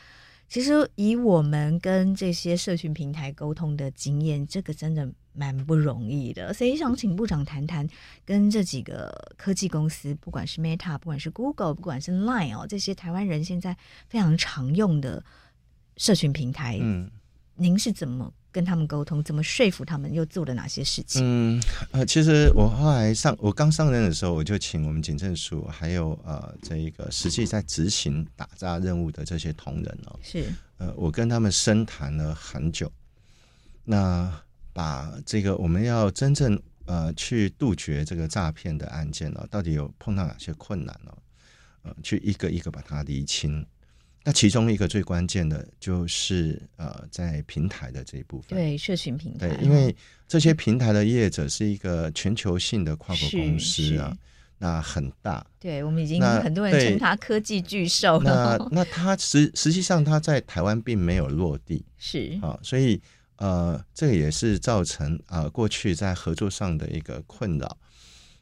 [0.49, 6.53] 其实以我们跟这些社群平台沟通的经验，这个真的蛮不容易的。
[6.55, 7.89] 所以想请部长谈谈，
[8.25, 13.77] 跟这几个科技公司，不管是 Meta，不管是 Google，不管是 Line 哦，这些台湾人现在
[14.09, 15.25] 非常常用的
[15.97, 17.11] 社群平台，嗯，
[17.57, 19.21] 您是怎么跟他们沟通？
[19.25, 20.15] 怎么说服他们？
[20.15, 21.21] 又做了哪些事情？
[21.25, 30.45] 嗯，呃，其实我后来上我刚上任的时候，我就请我们警政署还有呃这一个实际在执行打诈任务的这些同仁哦，是
[30.79, 32.89] 呃，我跟他们深谈了很久，
[33.83, 34.33] 那
[34.73, 41.13] 把这个我们要真正呃去杜绝这个诈骗的案件呢，到底有碰到哪些困难呢？
[41.83, 43.67] 呃，去一个一个把它厘清。
[44.25, 49.95] 那其中一个最关键的就是呃，在平台的这一部分，对社群平台，对，因为
[50.27, 54.17] 这些平台的业者是一个全球性的跨国公司啊。
[54.57, 55.45] 那很大。
[55.59, 58.57] 对，我们已经很多人称它科技巨兽了。
[58.57, 62.99] 那那它实实际上它在台湾并没有落地，是啊，所以
[63.37, 67.77] 呃，这个也是造成啊、呃、过去在合作上的一个困扰。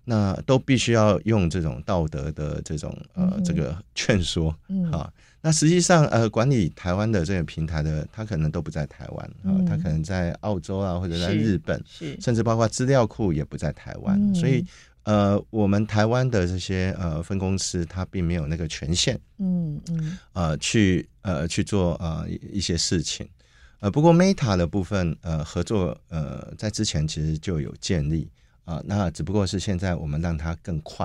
[0.05, 5.11] 那都必须要用这种道德的这种呃这个劝说、嗯、啊。
[5.43, 11.83] 那实际上呃管理台湾的这个平台的，他可能都不在台湾啊，他可能在澳洲啊，或者在日本，
[12.21, 14.17] 甚至包括资料库也不在台湾。
[14.19, 14.65] 嗯、所以
[15.03, 23.29] 呃，我们台湾的这些呃分公司，它并没有那个权限，嗯嗯，呃去呃去做呃一些事情。
[23.81, 28.31] 呃，不过 Meta 的部分呃合作呃在之前其实就有建立。
[28.65, 31.05] 啊，那只不过是现在我们让它更快、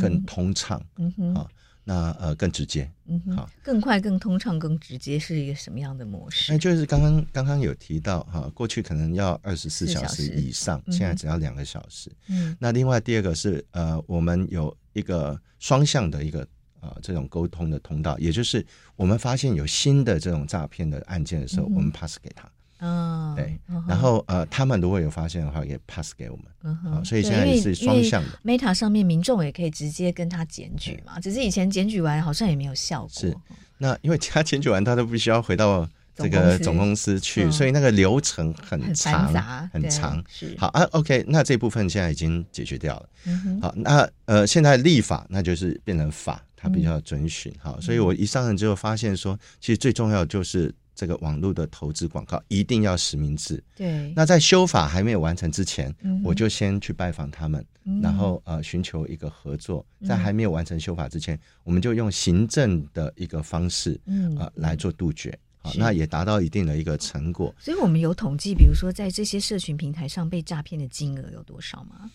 [0.00, 1.46] 更通畅，嗯哼，啊，
[1.88, 6.50] 那呃更直接，嗯哼，好，更快、更通畅、更直接是一个什么样的模式？
[6.50, 12.10] 那就是刚刚刚刚有提到哈，过去可能要二十四小时以上，现在只要两个小时。
[12.26, 16.44] 嗯，那另外第二个是呃，我们有一个双向的一个
[16.80, 22.50] 啊这种沟通的通道，也就是我们发现有新的这种诈骗的案件的时候，我们 pass 给他。
[22.78, 23.58] 嗯，对，
[23.88, 26.44] 然后呃，他们如果有发现的话，也 pass 给我们。
[26.62, 28.38] 嗯哼，所以现在也是双向的。
[28.44, 33.08] Meta 上面民众也可以直接跟他检举嘛，只是以前检举完好像也没有效果。
[33.08, 33.34] 是，
[33.78, 39.32] 那因为他检举完，他都必须要回到这个总公司去，所以那个流程很长，
[39.72, 40.22] 很长。
[40.28, 43.08] 是，好啊，OK，那这部分现在已经解决掉了。
[43.24, 47.50] 嗯哼，好，那呃，现在立法那就是变成法，它比较遵循。
[47.58, 50.74] 好，所以我一上任之后发现说，其实最重要就是。
[50.96, 53.62] 这个网络的投资广告一定要实名制。
[53.76, 59.86] 对，那在修法还没有完成之前，嗯、我就先去拜访他们，嗯、然后呃寻求一个合作。
[60.04, 65.38] 在还没有完成修法之前，嗯、我们就用行政的一个方式，嗯呃来做杜绝。
[65.58, 67.54] 好，那也达到一定的一个成果。
[67.58, 72.10] 所以我们有统计，比如说在这些社群平台上被诈骗的金额有多少吗？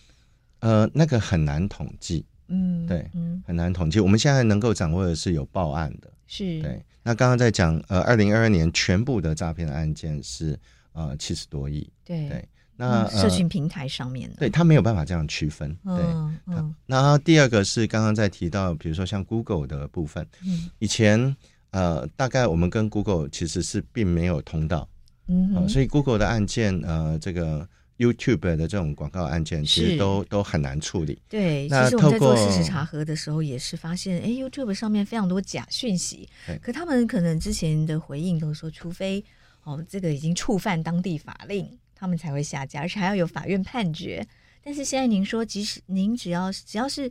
[0.60, 2.26] 呃，那个很难统计。
[2.52, 4.00] 嗯，对，嗯，很难统计。
[4.00, 6.84] 我们现在能够掌握的是有报案的，是对。
[7.02, 10.60] 那刚刚在讲，呃，二零二二年全部的诈骗的案件是
[10.92, 12.46] 呃七十多亿，对对。
[12.76, 16.04] 那、嗯、社群平台上面的，对他没有办法这样区分，对。
[16.04, 16.38] 嗯。
[16.48, 21.36] 嗯，然后第二个是刚刚在提到，比如说像 Google 的部分，嗯，以前
[21.70, 24.88] 呃，大概我们跟 Google 其实是并没有通道，
[25.28, 27.68] 嗯、呃，所以 Google 的案件，呃，这个。
[28.02, 31.22] YouTube 的这种广告案件其实都都很难处理。
[31.30, 36.28] 对，那其实我们在做事实查核的时候，也是发现，哎，YouTube 上面非常多假讯息。
[36.64, 39.24] 可他们可能之前的回应都说，除非
[39.64, 44.28] 哦这个已经触犯当地法令，他们才会下架，而且还要有法院判决。
[44.64, 47.08] 但是现在您说，即使您只要只要是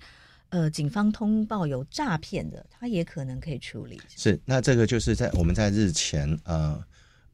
[0.48, 4.00] 呃警方通报有诈骗的，他也可能可以处理。
[4.16, 6.82] 是，那这个就是在我们在日前呃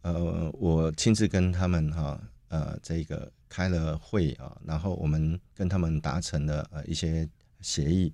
[0.02, 3.32] 呃，我亲自跟他们哈呃这个。
[3.48, 7.28] 开了会啊，然后我们跟他们达成了呃一些
[7.60, 8.12] 协议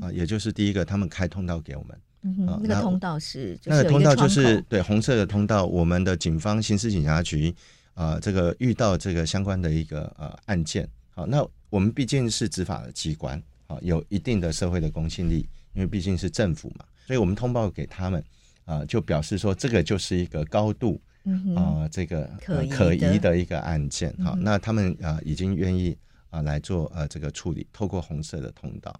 [0.00, 7.54] 啊，也就是第一个，他们开通道给我们，嗯，那个通道是那个通道就是对红色的通道，我们的警方刑事警察局
[7.94, 18.22] 啊，这个遇到这个相关的一个呃案件，好，那我们毕竟是执法的机关，啊，有一定的社会的公信力，因为毕竟是政府嘛，所以我们通报给他们
[18.64, 21.00] 啊，就表示说这个就是一个高度。
[21.24, 25.96] 嗯啊、呃，这个可疑、呃、可疑的一个案件，好，那他们啊、呃、已经愿意
[26.30, 28.94] 啊、呃、来做呃这个处理，透过红色的通道。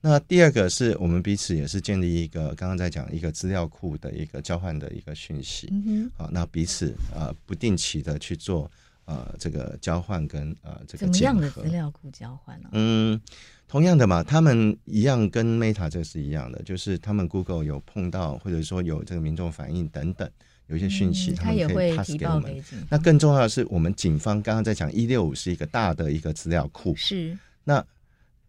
[0.00, 8.70] 那第二个是我们彼此也是建立一个刚刚在讲一个资料库的一个交换的一个讯息，嗯哼，好，那彼此呃不定期的去做
[9.04, 12.72] 呃这个交换跟呃这个怎么样的资料库交换呢、啊？
[12.72, 13.20] 嗯，
[13.68, 20.28] 同样的嘛，他们一样跟 Meta 这是一样的，就是他们 Google 有碰到或者说有这个民众反应等等。
[20.70, 22.64] 有一些讯息，他们可以 pass 给我们。
[22.88, 26.94] 那更重要的是，我们警方刚刚在讲一六五是一个大的一个资料库。
[26.96, 27.36] 是。
[27.64, 27.84] 那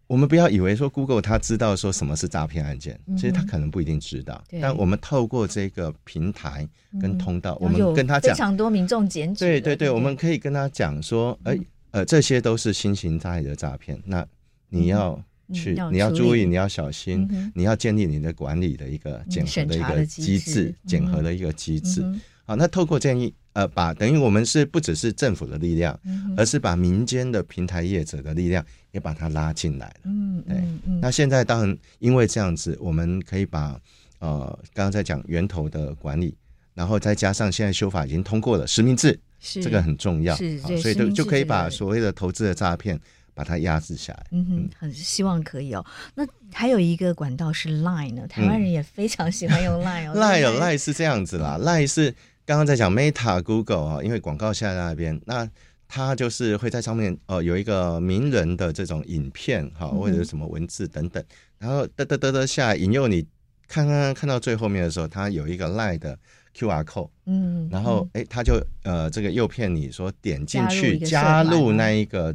[0.06, 4.42] 我们不要以为说 Google 他知道说什么是诈骗案件，其实他可能不一定知道。
[4.60, 6.68] 但我们透过这个平台
[7.00, 9.40] 跟通道，我们跟他讲，非常多民众检举。
[9.40, 11.58] 对对对，我们可以跟他讲说，哎
[11.92, 14.00] 呃，这些都是新型态的诈骗。
[14.04, 14.26] 那
[14.68, 15.22] 你要
[15.52, 22.04] 去，你要注意，你要小心，你要建立你的管理的一个检核的一个机制，检核的一个机制。
[22.44, 25.98] 好，那透过建议，呃，把等于我们是不只是政府的力量，
[26.36, 30.00] 而是把民间的平台业者的力量也把它拉进来了。
[30.04, 30.60] 嗯，对。
[31.00, 33.80] 那现在当然因为这样子，我们可以把
[34.18, 36.34] 呃刚刚在讲源头的管理，
[36.74, 40.34] 然后再加上现在修法已经通过了实名制，这个很重要。
[40.34, 42.98] 是，所以就就可以把所谓的投资的诈骗。
[43.34, 44.26] 把它压制下来。
[44.30, 45.84] 嗯哼，很希望可以哦。
[46.14, 50.14] 那还有一个管道是 Line 呢，台湾人也非常喜欢用 Line 哦。
[50.14, 52.10] Line 有 Line 是这样子啦，Line 是
[52.44, 55.48] 刚刚在讲 Meta、Google 啊，因为广告下在那边，那
[55.88, 61.22] 它就是会在上面呃有一个名人的这种影片哈，或者是什么文字等等，
[61.58, 63.26] 然后嘚嘚嘚嘚下来引诱你
[63.68, 66.18] 看看看到最后面的时候，它有一个 LINE 的
[66.56, 72.34] QR code，嗯，然后哎，他就呃这个诱骗你说点进去加入那一个，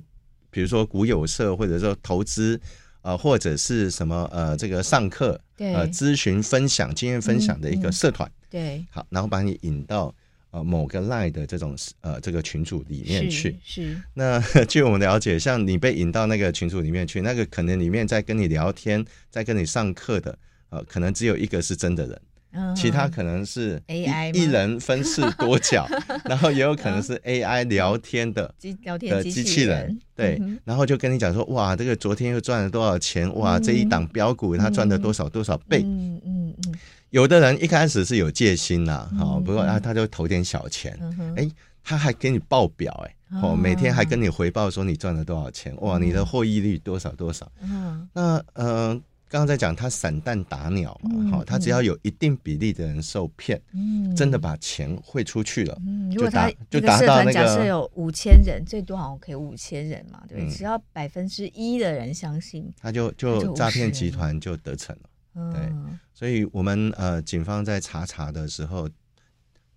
[0.49, 2.59] 比如说股友社或者说投资
[3.01, 10.13] 呃或者是什么呃这个上课呃咨询分享经验分享的一个社团，对，好，然后把你引到。
[10.49, 14.01] 呃，某个 line 的这种呃这个群组里面去，是，是。
[14.13, 20.39] 那 据我们了解，像你被引到那个群组里面去，那个可能里面在跟你聊天，在跟你上课的，
[20.69, 22.21] 呃，可能只有一个是真的人，
[22.57, 25.87] 嗯、其他可能是 AI 一人分饰多角，
[26.25, 36.55] 然后也有可能是 AI 聊天的机聊天的机器人，对，嗯、然后就跟你讲说，哇，这个昨天又赚了多少钱，哇，嗯、这一档标股它赚了多少多少倍，嗯嗯嗯。
[36.67, 36.73] 嗯
[37.11, 40.93] 有的人一开始是有戒心呐，哈，不过啊，他就投点小钱，
[41.37, 41.49] 哎，
[41.81, 47.49] 他还给你报表，哎，哦，每天还跟你回报说你赚了多少钱，哇，你的获益率多少多少。
[47.63, 48.05] 嗯。
[48.11, 54.15] 那呃，刚刚在讲他散弹打鸟嘛，好，他只要有一定比例的人受骗，嗯。
[54.15, 57.33] 真的把钱汇出去了，嗯就达就达到那个。
[57.33, 65.53] 假设有五千人，最多好像可以五千人嘛，对，只要百分之一的人相信，他就就诈骗集团就得逞了。
[65.53, 65.71] 对，
[66.15, 68.89] 所以我们呃，警方在查查的时候，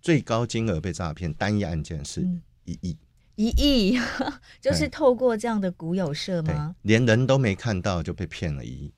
[0.01, 2.27] 最高金额被诈骗单一案件是
[2.65, 2.97] 一亿，
[3.35, 3.99] 一亿
[4.59, 6.75] 就是透过这样的股友社吗？
[6.81, 8.91] 连人都没看到就被骗了一亿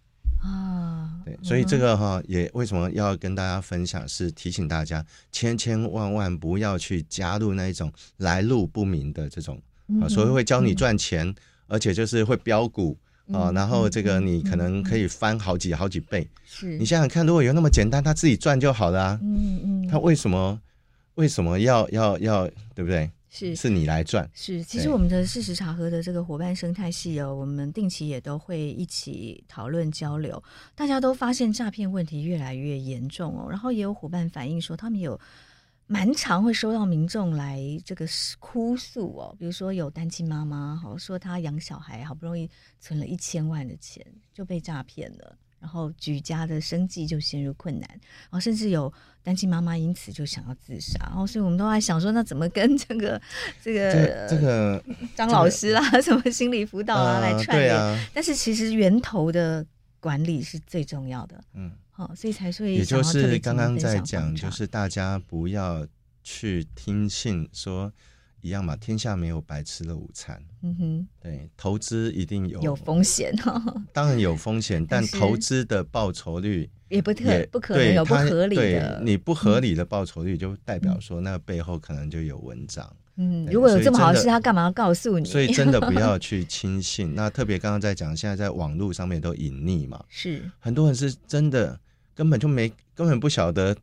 [0.44, 1.10] 啊！
[1.26, 9.62] 对，所以这个哈也为什么要跟大家分享，是提醒大家千千万万不要去加入那一种来路不明的这种
[10.02, 11.34] 啊，所以会教你赚钱，
[11.68, 12.98] 而且就是会标股。
[13.28, 16.30] 哦，然后这个你可能可以翻好几好几倍。
[16.44, 19.20] 是你想想看，如果有那么简单，他自己赚就好了啊。
[19.24, 19.88] 嗯嗯。
[19.88, 20.60] 他为什么
[21.16, 23.10] 为什么要要要，对不对？
[23.34, 24.30] 是是你来赚。
[24.34, 30.42] 是，其实我们的事实查核的这个伙伴生态系哦，我们定期也都会一起讨论交流。
[30.76, 35.20] 大家都发现诈骗问题越来越严重哦，然后也有伙伴反映说，他们有。
[35.86, 38.08] 蛮常会收到民众来这个
[38.40, 44.04] 哭诉哦，比如说有单亲妈妈，好说她养小孩好不容易存了一千万的钱
[44.34, 48.92] 就被诈骗了，然后举家的生计就陷入困难，然后甚至有
[49.24, 53.22] 单亲妈妈因此就想要自杀，然后所以我们都在想说，那怎么跟这个
[53.64, 54.84] 这个这个
[55.16, 58.10] 张老师啊，什么心理辅导啊来串联？
[58.14, 59.66] 但是其实源头的
[60.02, 61.72] 管理是最重要的，嗯。
[61.96, 65.88] 好，所以才说，也就是刚刚在讲，就是大家不要
[66.24, 67.94] 去听信说
[68.44, 70.40] 一样嘛，天下没有白吃的午餐。
[70.62, 73.62] 嗯哼，对，投资一定有有风险哦，
[73.94, 79.02] 当然有风险， 但投资的报酬率也不特不可能有不合理的。
[79.04, 82.94] 你不合理的报酬率，就代表说那背后可能就有文章。
[83.16, 85.26] 嗯，如果有这么好的事，他干嘛要告诉你？
[85.26, 87.14] 所以真的不要去轻信。
[87.16, 91.80] 那特别刚刚在讲，现在在网络上面都隐匿嘛，是很多人是真的。
[92.16, 93.76] 根本就没，根本不晓得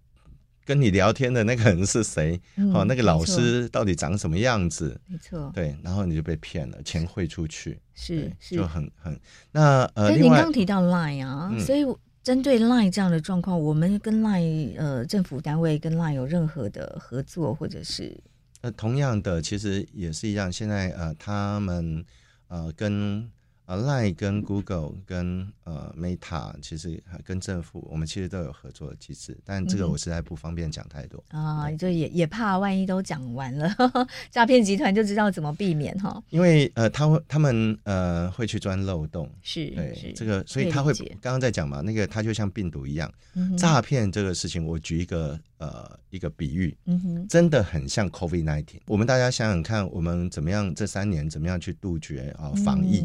[0.64, 5.00] 跟你聊天的那个人是谁，嗯、哦，那个老师到底长什么样子？
[5.06, 9.18] 没错，对，然后你就被骗了，钱汇出去，是是就很很
[9.52, 10.10] 那呃。
[10.10, 11.84] 您刚提到 Line 啊，嗯、所以
[12.22, 18.16] 针对 Line 这样的状况，我们跟 Line 呃政府单位跟 Line 有任何的合作，或者是
[18.60, 20.52] 呃同样的，其实也是一样。
[20.52, 22.04] 现在呃他们
[22.48, 23.30] 呃跟。
[23.70, 33.72] 啊，Line 跟 Google 跟呃 Meta 其实跟政府，我们其实都有合作的机制，但这个我实在不方便讲太多啊，就也也怕万一都讲完了，
[34.28, 36.20] 诈骗集团就知道怎么避免哈。
[36.30, 48.80] 因为呃，他会他们呃会去钻漏洞，是对是这个，所以他会刚刚在讲嘛，那个它就像病毒一样，嗯诈骗这个事情，我举一个呃一个比喻，嗯哼，真的很像 COVID nineteen。
[48.86, 53.04] 我们大家想想看，我们怎么样这三年怎么样去杜绝啊防疫？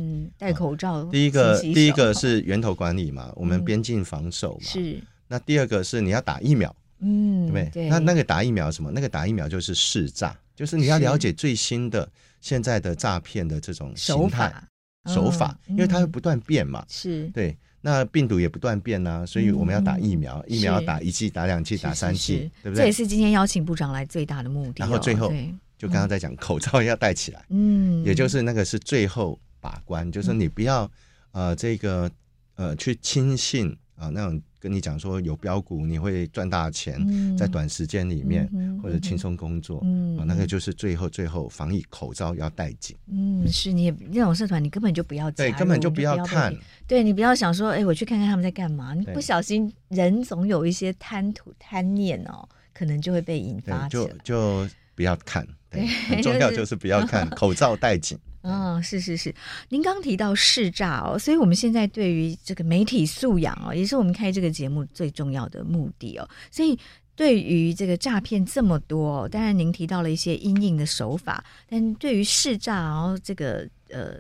[0.56, 4.60] 口罩，第一个第一个是源头管理嘛，我们边境防守嘛。
[4.62, 5.00] 是。
[5.28, 7.90] 那第二个是你要打疫苗，嗯，对不对？
[7.90, 8.92] 那那个打疫苗什么？
[8.92, 12.08] 那个打疫苗就是识诈，就是你要了解最新的
[12.42, 14.54] 现在的诈骗的这种形态
[15.08, 16.86] 手法，因为它会不断变嘛。
[16.88, 17.28] 是。
[17.30, 17.58] 对。
[17.82, 22.82] 那病毒也不断变呐，所以我们要打疫苗，疫苗要打一剂、打两剂、打三剂，对不对？
[22.82, 24.74] 这也是今天邀请部长来最大的目的。
[24.78, 25.32] 然后最后
[25.78, 29.40] 就刚刚在讲口罩要戴起来，嗯，也就是那个是最后。
[29.66, 30.90] 把关就是你不要，
[31.32, 32.10] 呃，这个
[32.54, 42.96] 呃去轻信啊、呃，那种跟你讲说有标股你会赚大钱，嗯、在短时间里面、嗯、或者轻松工作，嗯、呃，那个就是最后最后防疫口罩要戴紧。
[43.08, 46.56] 嗯，是你那种社团你根本就不要对，根本就不要看，
[46.86, 55.48] 对你不要想说，哎，我去看看他们在干嘛，你不小心人总有一些贪图贪念哦，可能就会被引发，就就不要看。
[55.76, 58.18] 对，很重要就是不要看 口罩戴紧。
[58.42, 59.34] 嗯、哦，是是是，
[59.70, 66.30] 您刚提到试诈哦，所以我们现在对于这个媒体素养哦，也是我们开这个节目最重要的目的哦。
[66.52, 66.78] 所以
[67.16, 74.18] 对于这个诈骗这么多，当然您提到了一些阴影的手法，但对于试诈，然后这个呃，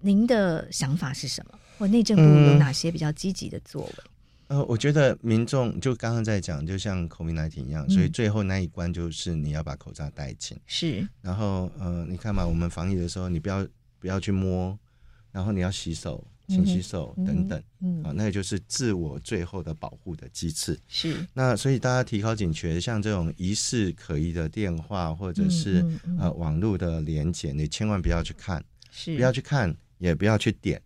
[0.00, 1.58] 您的想法是什么？
[1.78, 3.92] 或内政部有哪些比较积极的作为？
[3.98, 4.10] 嗯
[4.48, 10.58] 呃，我觉得民众就刚刚在讲，就像 COVID-19 一样，所以最后那一关就是你要把口罩戴紧。
[10.66, 11.06] 是。
[11.20, 13.66] 然后呃，你看嘛，我们防疫的时候，你不要
[13.98, 14.78] 不要去摸，
[15.30, 17.62] 然后你要洗手、勤洗手等等。
[17.80, 18.02] 嗯。
[18.02, 20.80] 啊，那也就是自我最后的保护的机制。
[20.88, 21.14] 是。
[21.34, 25.84] 那所以大家提高警觉，像这种疑似可疑的电话或者是
[26.18, 29.14] 呃网络的连结，你千万不要去看，是。
[29.14, 30.80] 不要去看，也不要去点，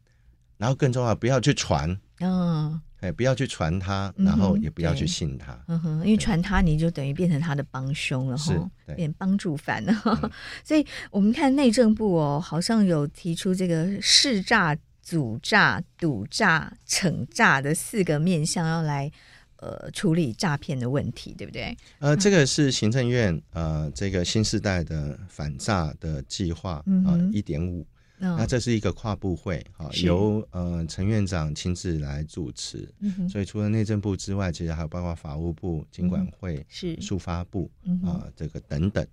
[0.56, 1.96] 然后更重要，不要去传。
[2.18, 2.80] 嗯。
[3.02, 5.58] 哎，不要去传他，然后也不要去信他。
[5.66, 9.92] 嗯哼，因为传他你就等于变成他的帮凶了哈，变帮助犯了。
[10.04, 10.30] 嗯、
[10.64, 19.10] 所以我们看内政部哦，好像有提出这个试诈、阻诈、赌诈、惩诈的四个面向，要来
[19.56, 21.76] 呃处理诈骗的问题，对不对？
[21.98, 26.74] 呃，这个是行政院呃这个新时代的反诈的计划
[27.04, 27.84] 啊，一点五。
[28.22, 37.00] 那这是一个跨部会，哈，由呃陈院长亲自来主持，嗯、所以除了内政部之外，其实还有包括法务部、经管会、嗯、是。
[37.00, 37.68] 数发部
[38.04, 39.06] 啊、这个等等。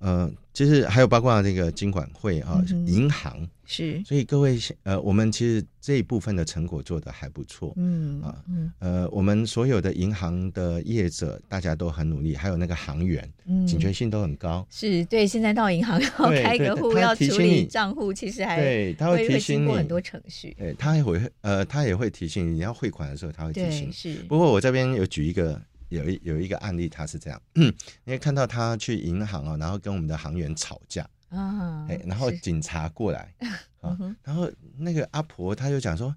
[0.00, 3.48] 呃，其实还有包括这个金管会啊，银、嗯、行。
[3.72, 8.34] 是，所以各位呃，我们其实这一部分的成果做得还不错，嗯啊，
[8.80, 14.66] 呃，我们所有的银行的业者大家都很努力，还有那个行员，嗯，警觉性都很高。
[14.70, 19.72] 是对，现在到银行 要开个户要处理账户，其实还对，他会提醒你。
[19.72, 23.92] 很多程序，对，他也会呃，他也会提醒，你要汇款的时候，他会提醒。
[23.92, 25.60] 是，不过我这边有举一个。
[25.90, 27.72] 有一有一个案例，他是这样， 因
[28.06, 31.08] 为看到他去银行啊，然后跟我们的行员吵架。
[31.28, 33.32] 啊，哎，然后警察过来
[33.80, 36.12] 啊，然后那个阿婆他就讲说，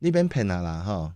[0.00, 1.14] 你别骗啊啦哈，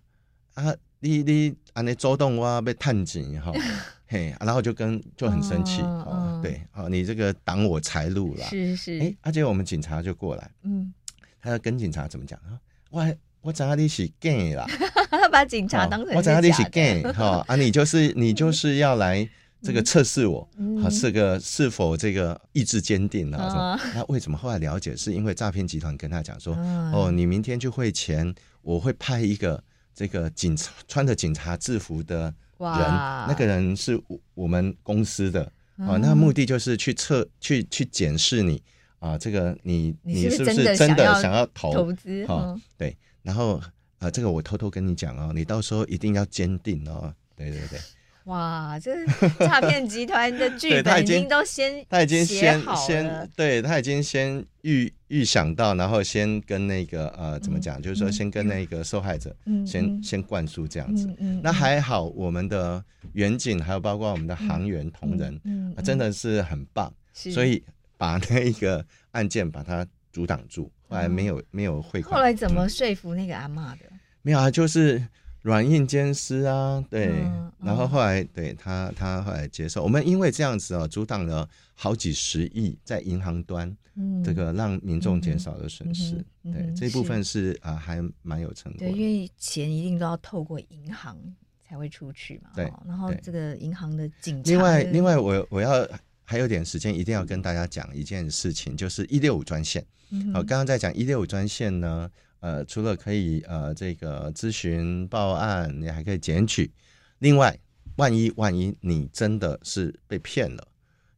[0.53, 3.51] 啊，你你安尼走动我被探警哈，
[4.07, 10.93] 嘿，然后就跟就很生气啊，对，啊，你这个挡我财路了，是是，哎，而且我们警察就过来，嗯，
[11.41, 12.39] 他要跟警察怎么讲？
[12.41, 12.57] 啊？
[12.89, 13.05] 我
[13.41, 14.65] 我知道你是 gay 啦。
[15.09, 19.27] 他 把警察当成我知道你是 gay 哈啊，你就是 你就是要来
[19.61, 23.77] 这个测试我，嗯、是个是否这个意志坚定、啊？
[23.77, 24.95] 嗯、那为什么后来了解？
[24.95, 29.63] 是因为诈骗集团跟他讲说，嗯、哦，你明天去汇钱，我会派一个
[29.93, 32.79] 这个警察穿着警察制服的人，
[33.27, 33.99] 那个人是
[34.33, 35.43] 我们公司的
[35.77, 38.61] 啊，那目的就是去测去去检视你
[38.99, 42.25] 啊，这个你你是不是真的想要投投资？
[42.25, 43.61] 哈，对，然后。
[44.01, 47.13] 呃，这个我偷偷跟你讲哦，你到时候一定要坚定哦。
[47.35, 47.79] 对对对，
[48.23, 49.05] 哇，这
[49.37, 61.05] 诈骗集团的 剧本已经都先他已经先先对他已经先预预想到，然后先跟那个呃怎么讲，嗯、就是说先跟那个受害者、嗯、先、嗯、先灌输这样子。
[61.05, 67.63] 嗯嗯、那还好，我们的远景还有包括我们的航员同仁，嗯真的是很棒，是所以
[67.97, 70.71] 把那一个案件把它阻挡住。
[70.91, 72.19] 后来没有、嗯、没有汇款。
[72.19, 73.85] 后来怎么说服那个阿妈的？
[74.21, 75.01] 没有啊，就是
[75.41, 77.23] 软硬兼施啊，对。
[77.63, 79.81] 然后后来对他他后来接受。
[79.81, 86.23] 我们因为这样子哦，阻挡了好几十亿在银行端，嗯、这个让民众减少了损失。
[86.43, 88.79] 对，这一部分是啊，还蛮有成果。
[88.79, 91.17] 对，因为钱一定都要透过银行
[91.63, 92.49] 才会出去嘛。
[92.53, 92.71] 对。
[92.85, 94.51] 然后这个银行的警察。
[94.51, 95.87] 另外，另外我我要
[96.31, 99.85] 还有点时间，一定要跟大家讲一件事情，就是一六五专线。
[100.33, 102.09] 好，刚刚在讲一六五专线呢，
[102.39, 106.71] 呃，除了可以呃这个咨询报案，你还可以检举。
[107.19, 107.59] 另外，
[107.97, 110.65] 万一万一你真的是被骗了，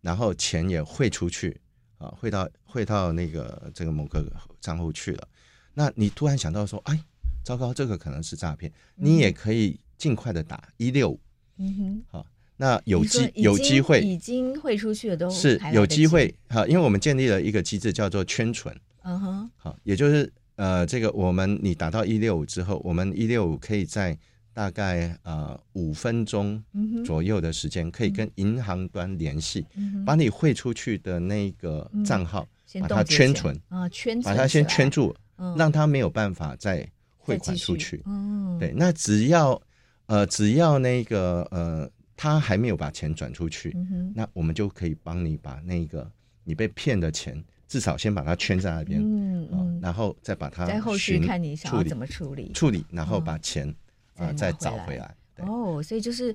[0.01, 1.61] 然后钱也汇出去
[1.99, 4.26] 啊，汇到汇到那个这个某个
[4.59, 5.28] 账户去了，
[5.76, 6.99] 那你突然想到说，哎，
[7.45, 11.20] 糟糕，这个可能是诈骗，你也可以尽快的打一六五。
[11.57, 12.26] 嗯哼，好。
[12.64, 24.18] 那有机有机会已经汇出去的都是有机会哈，因为我们建立了一个机制叫做圈存，嗯哼，好，也就是呃，这个我们你打到一六五之后，我们一六五可以在
[24.53, 26.64] 大概呃五分钟
[27.03, 29.66] 左右的时间，可以跟银行端联系，
[30.05, 32.47] 把你汇出去的那个账号
[32.80, 35.14] 把它圈存啊，圈把它先圈住，
[35.57, 38.01] 让它没有办法再汇款出去。
[38.05, 39.61] 嗯，对，那只要
[40.05, 41.91] 呃只要那个呃。
[42.24, 46.09] 他还没有把钱转出去，嗯、那我们就可以帮你把那个
[46.45, 52.53] 你被骗的钱，至少先把它圈在那边，嗯嗯、然后再把它在后续看你想要怎么处理。
[52.53, 53.67] 处理，然后把钱
[54.15, 55.13] 啊、再找回来。
[55.39, 56.34] 哦，所以就是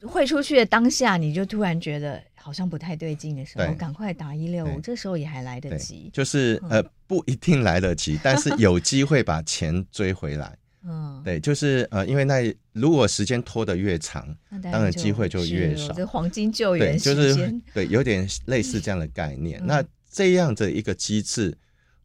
[0.00, 6.08] 汇出去的当下，你就突然觉得好像不太对劲的时候，赶快打一六五，这时候也还来得及。
[6.10, 10.56] 就是呃，不一定来得及，但是有机会把钱追回来。
[10.88, 12.40] 嗯，对，就是呃，因为那
[12.72, 14.34] 如果时间拖得越长，
[14.72, 15.92] 当然机会就越少。
[15.92, 19.60] 这黄金救援就是对，有点类似这样的概念。
[19.66, 21.56] 那这样的一个机制。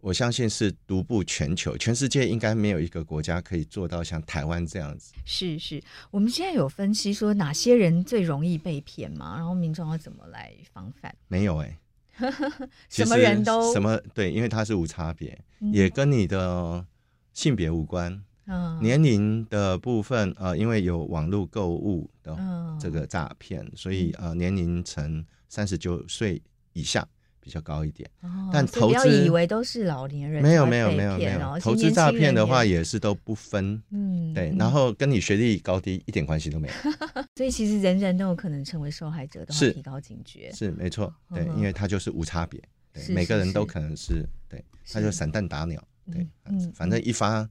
[0.01, 5.13] 我相信是独步全球，全世界应该没有一个国家可以做到像台湾这样子。
[5.23, 5.81] 是是，
[6.11, 9.36] 我们现在有分析说哪些人最容易被骗吗？
[9.38, 11.15] 然后民众要怎么来防范？
[11.29, 11.79] 没有哎、
[12.17, 12.34] 欸，
[12.91, 16.86] 什么人都什么对，因为它是无差别，嗯、也跟你的
[17.31, 18.21] 性别无关。
[18.45, 22.37] 嗯，年龄的部分呃，因为有网络购物的
[22.79, 26.41] 这个诈骗，嗯、所以呃，年龄层三十九岁
[26.73, 27.07] 以下。
[27.45, 31.59] 比较高一点，哦、但投资不要以为都是老年人没有没有没有没有。
[31.59, 36.73] 投资诈骗的话也是都不分，嗯，对，然后跟你学历高低一点关系都没有，
[37.35, 42.63] 所以其实人人都有可能成为受害者，都要提高警觉，是，是没错，对，因为他就是无差别，
[42.93, 47.45] 对，每个人都可能是对，他就散弹打鸟，对，嗯，反正一发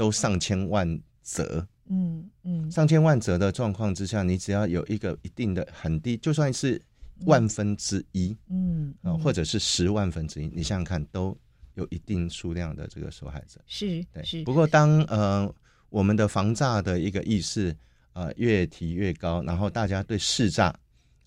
[0.00, 6.80] 都上千万折，嗯嗯，上千万折的状况之下，你只要有一个一定的很低，就算是。
[7.26, 11.36] 万分之一，嗯，啊，或者是十万分之一，你想想看，都
[11.74, 14.42] 有一定数量的这个受害者，是，对，是。
[14.42, 15.54] 不过当呃
[15.90, 17.76] 我们的防诈的一个意识
[18.14, 20.68] 呃越提越高，然后大家对市诈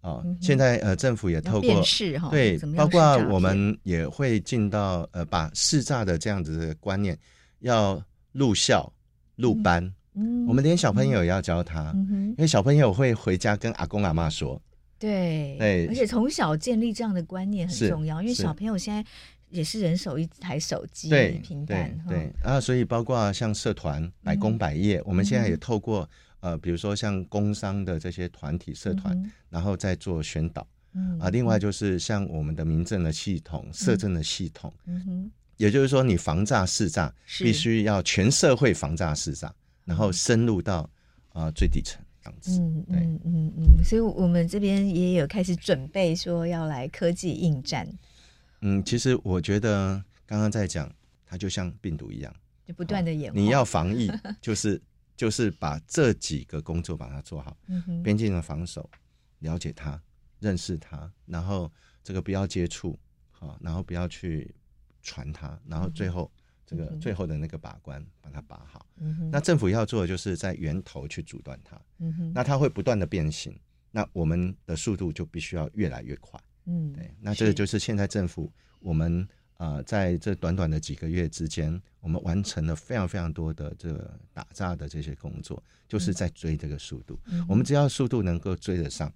[0.02, 1.84] 啊，呃嗯、现在呃政府也透过
[2.32, 3.00] 对，包括
[3.30, 7.16] 我们也会进到呃把市诈的这样子的观念
[7.60, 8.04] 要
[8.34, 8.92] 入校
[9.38, 14.62] 入班，嗯，我们连小朋友也要教他，因为小朋友会回家跟阿公阿妈说。
[15.00, 19.04] 对，对，而且从小建立这样的观念很重要，因为小朋友现在
[19.50, 22.34] 也是人手一台手机、对平板，对，对。
[22.42, 26.10] 啊，所以包括像社团百工百业，嗯、我们现在也透过
[26.40, 35.32] 呃，比如说像工商的这些团体社团，嗯、然后再做宣导，嗯、啊，另外就是像我们的民政的系统、社政的系统，嗯哼，
[35.64, 39.50] 也就是说，你防诈试诈必须要全社会防诈试诈，
[39.86, 40.82] 然后深入到
[41.30, 42.02] 啊、呃、最底层。
[42.48, 47.88] 嗯嗯嗯嗯，所以我们这边也有开始准备说要来科技应战。
[48.62, 50.90] 嗯，其实我觉得刚刚在讲，
[51.26, 52.34] 它就像病毒一样，
[52.66, 53.38] 就不断的演化。
[53.40, 54.10] 你要防疫，
[54.42, 54.82] 就是
[55.18, 57.58] 就是把这几个工作把它做好。
[58.04, 58.90] 边境的防守，
[59.40, 60.02] 了解它，
[60.40, 61.70] 认识它，然后
[62.04, 62.98] 这个不要接触，
[63.32, 64.54] 好，然后不要去
[65.04, 66.32] 传它，然后最后。
[66.66, 68.88] 这个最后的那个把关，把它把好。
[68.96, 71.80] 嗯、那政府要做的就是在源头去阻断它。
[72.00, 73.54] 嗯、那它会不断的变形，
[73.92, 76.40] 那我们的速度就必须要越来越快。
[76.64, 77.14] 嗯，对。
[77.20, 79.28] 那这个就是现在政府我们
[79.58, 87.20] 呃在这短短的几个月之间，我们完成了非常非常多的这个打炸的这些工作，就是在追这个速度。
[87.26, 89.10] 嗯、我们只要速度能够追得上，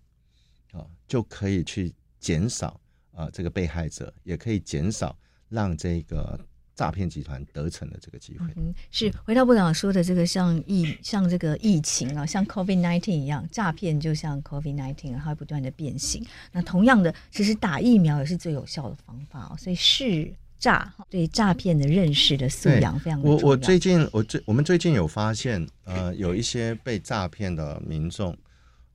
[0.73, 2.79] 啊、呃，就可以去减少
[3.13, 5.17] 啊、呃、这个被害者，也可以减少
[5.49, 6.39] 让这个。
[6.77, 16.23] 诈骗集团得逞的这个机会，嗯，是回到部长说的这个像疫像这个疫情啊，像 COVID nineteen 一样，诈骗就像 COVID nineteen，它会不断的变形。
[16.51, 19.57] 那同样的，其实打疫苗也是最有效的方法哦。
[19.57, 23.19] 所以是诈对诈骗的认识的素养非常。
[23.23, 28.37] 我我最近我最我们最近有发现，呃，有一些被诈骗的民众。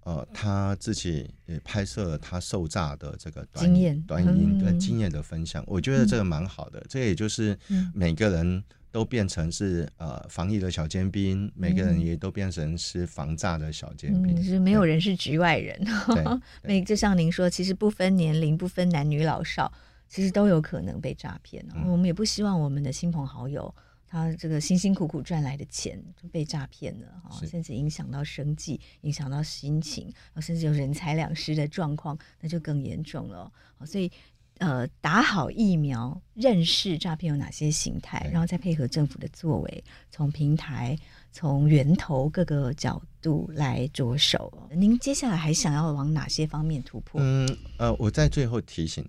[0.04, 6.80] 呃，他自己也拍摄了他受诈的这个短经验、短影跟经验的分享，嗯、我觉得这个蛮好的。
[6.80, 7.56] 嗯、这也就是
[7.94, 15.80] 每个人都变成是呃防疫的小尖兵，嗯、每个人也都变成是防诈的小尖兵，嗯、就是没有人是局外人。
[16.08, 16.24] 对，
[16.64, 19.72] 每就像您说，其实不分年龄、不分男女老少，
[20.08, 21.64] 其实都有可能被诈骗。
[21.76, 23.72] 嗯、我们也不希望我们的亲朋好友。
[24.12, 33.50] 他这个辛辛苦苦赚来的钱就被诈骗了哈，是甚至影响到生计，影响到心情，甚至有人财两失的状况，那就更严重了。
[33.86, 34.12] 所以，
[34.58, 40.94] 呃，打好疫苗，认识诈骗有哪些形态，然后再配合政府的作为，从平台、
[41.30, 44.68] 从源头各个角度来着手。
[44.72, 47.18] 您接下来还想要往哪些方面突破？
[47.24, 47.48] 嗯，
[47.78, 49.08] 呃，我在最后提醒，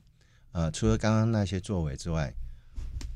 [0.53, 2.33] 呃，除了刚刚那些作为之外。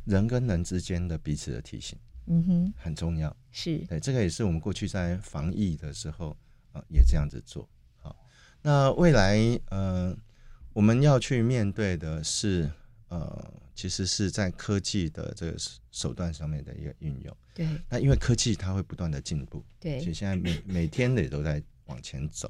[0.07, 1.97] 人跟人之间的彼此的提醒，
[2.27, 3.35] 嗯哼，很重要。
[3.51, 6.29] 是对，这个也是我们过去在防疫的时候
[6.71, 7.67] 啊、呃，也这样子做。
[7.97, 8.15] 好，
[8.61, 9.37] 那未来
[9.69, 10.17] 呃，
[10.73, 12.71] 我们要去面对的是
[13.09, 15.57] 呃，其实是在科技的这个
[15.91, 17.37] 手段上面的一个运用。
[17.53, 22.49] 对，那因为科技它会不断的进步，对，所以现在每每天也都在往前走。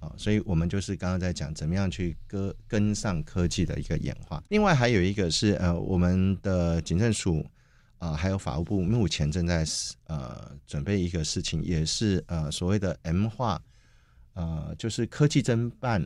[0.00, 4.42] 啊，所以我们就是刚刚在讲怎么样去跟跟上科技的一个演化。
[4.48, 7.44] 另外还有一个是呃，我们的警政署
[7.98, 9.64] 啊、呃，还有法务部目前正在
[10.06, 13.60] 呃准备一个事情，也是呃所谓的 M 化，
[14.34, 16.00] 呃，就是科技侦办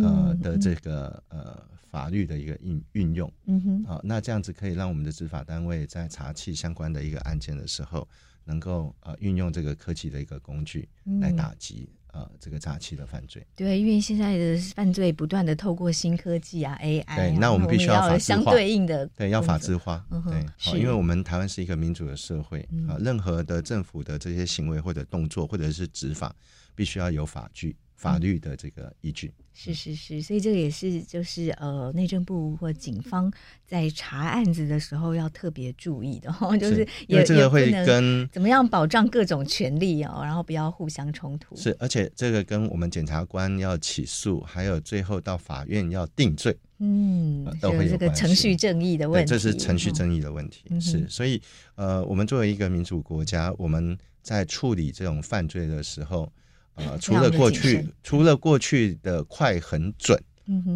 [0.00, 3.32] 呃的这个呃法律的一个运运用。
[3.46, 8.08] 嗯哼，好，那这样子可以让我们的执法单位在查缉相关的一个案件的时候，
[8.44, 10.88] 能够呃运用这个科技的一个工具
[11.20, 11.88] 来打击。
[12.12, 26.34] 呃，这个诈欺的犯罪，对，因为现在的犯罪不断的透过新科技啊，AI，啊对，那我们必须要法制化，相对应的，对，要法制化，嗯、对，好，因为我们台湾是一个民主的社会啊、呃，任何的政府的这些行为或者动作或者是执法，
[26.74, 27.74] 必须要有法据。
[28.02, 33.32] 法律的这个依据、嗯、是是是，所以这个也是就是呃，内政部或警方
[33.64, 41.54] 在查案子的时候要特别注意的哈， 就是因为这个会跟怎么样保障各种权利哦，然后不要互相冲突。
[41.54, 50.64] 是，而且这个跟我们检察官要起诉，还有最后到法院要定罪，嗯，都会有这个程序正义的问题，这是程序正义的问题。
[50.70, 51.40] 嗯、是，所以
[51.76, 56.32] 呃，我们作为一个民主国家，我们在处理这种犯罪的时候。
[56.74, 60.18] 呃，除了过去，除了过去的快很准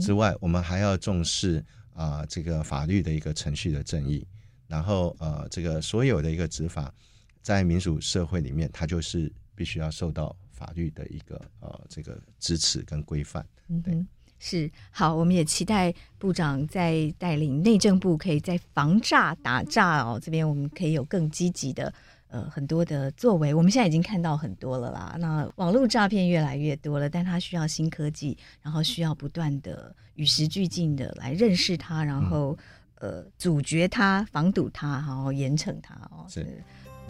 [0.00, 4.26] 之外，嗯、我们还要重视啊、呃，这个法律的一个程序的正义。
[4.68, 6.92] 然后呃，这个所有的一个执法，
[7.40, 13.46] 在民主社会里面，它就是必须要受到法律的一个呃这个支持跟规范。
[13.84, 14.06] 对，嗯、
[14.38, 21.94] 是好，我们也期待部长在带领内政部，可以在防诈打诈哦这边，我们可以有更积极的。
[22.36, 25.16] 呃，很多的作为，我们现在已经看到很多了啦。
[25.18, 32.54] 那网络诈骗越来越多了，但它需要新科技，然后需要不断的与时俱进的来认识它，然后、
[33.00, 36.26] 嗯、呃阻绝它、防堵它，然后严惩它哦。
[36.28, 36.46] 是，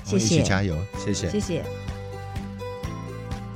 [0.05, 1.65] 谢谢，加油，谢谢，谢谢。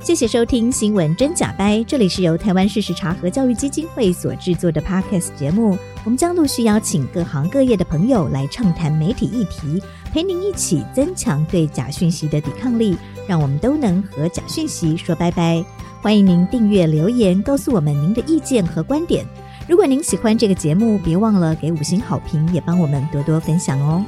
[0.03, 5.77] 谢谢收听《新闻真假掰》，这里是由台湾事实查核教育基金会所制作的 Podcast 节目。
[6.03, 9.79] 我们将陆续邀请各行各业的朋友来畅谈媒体议题，
[10.13, 12.97] 陪您一起增强对假讯息的抵抗力，
[13.27, 15.63] 让我们都能和假讯息说拜拜。
[16.01, 19.25] 欢迎您订阅留言，告诉我们您的意见和观点。
[19.67, 24.03] 如果您喜欢这个节目，别忘了给五星好评，也帮我们多多分享哦。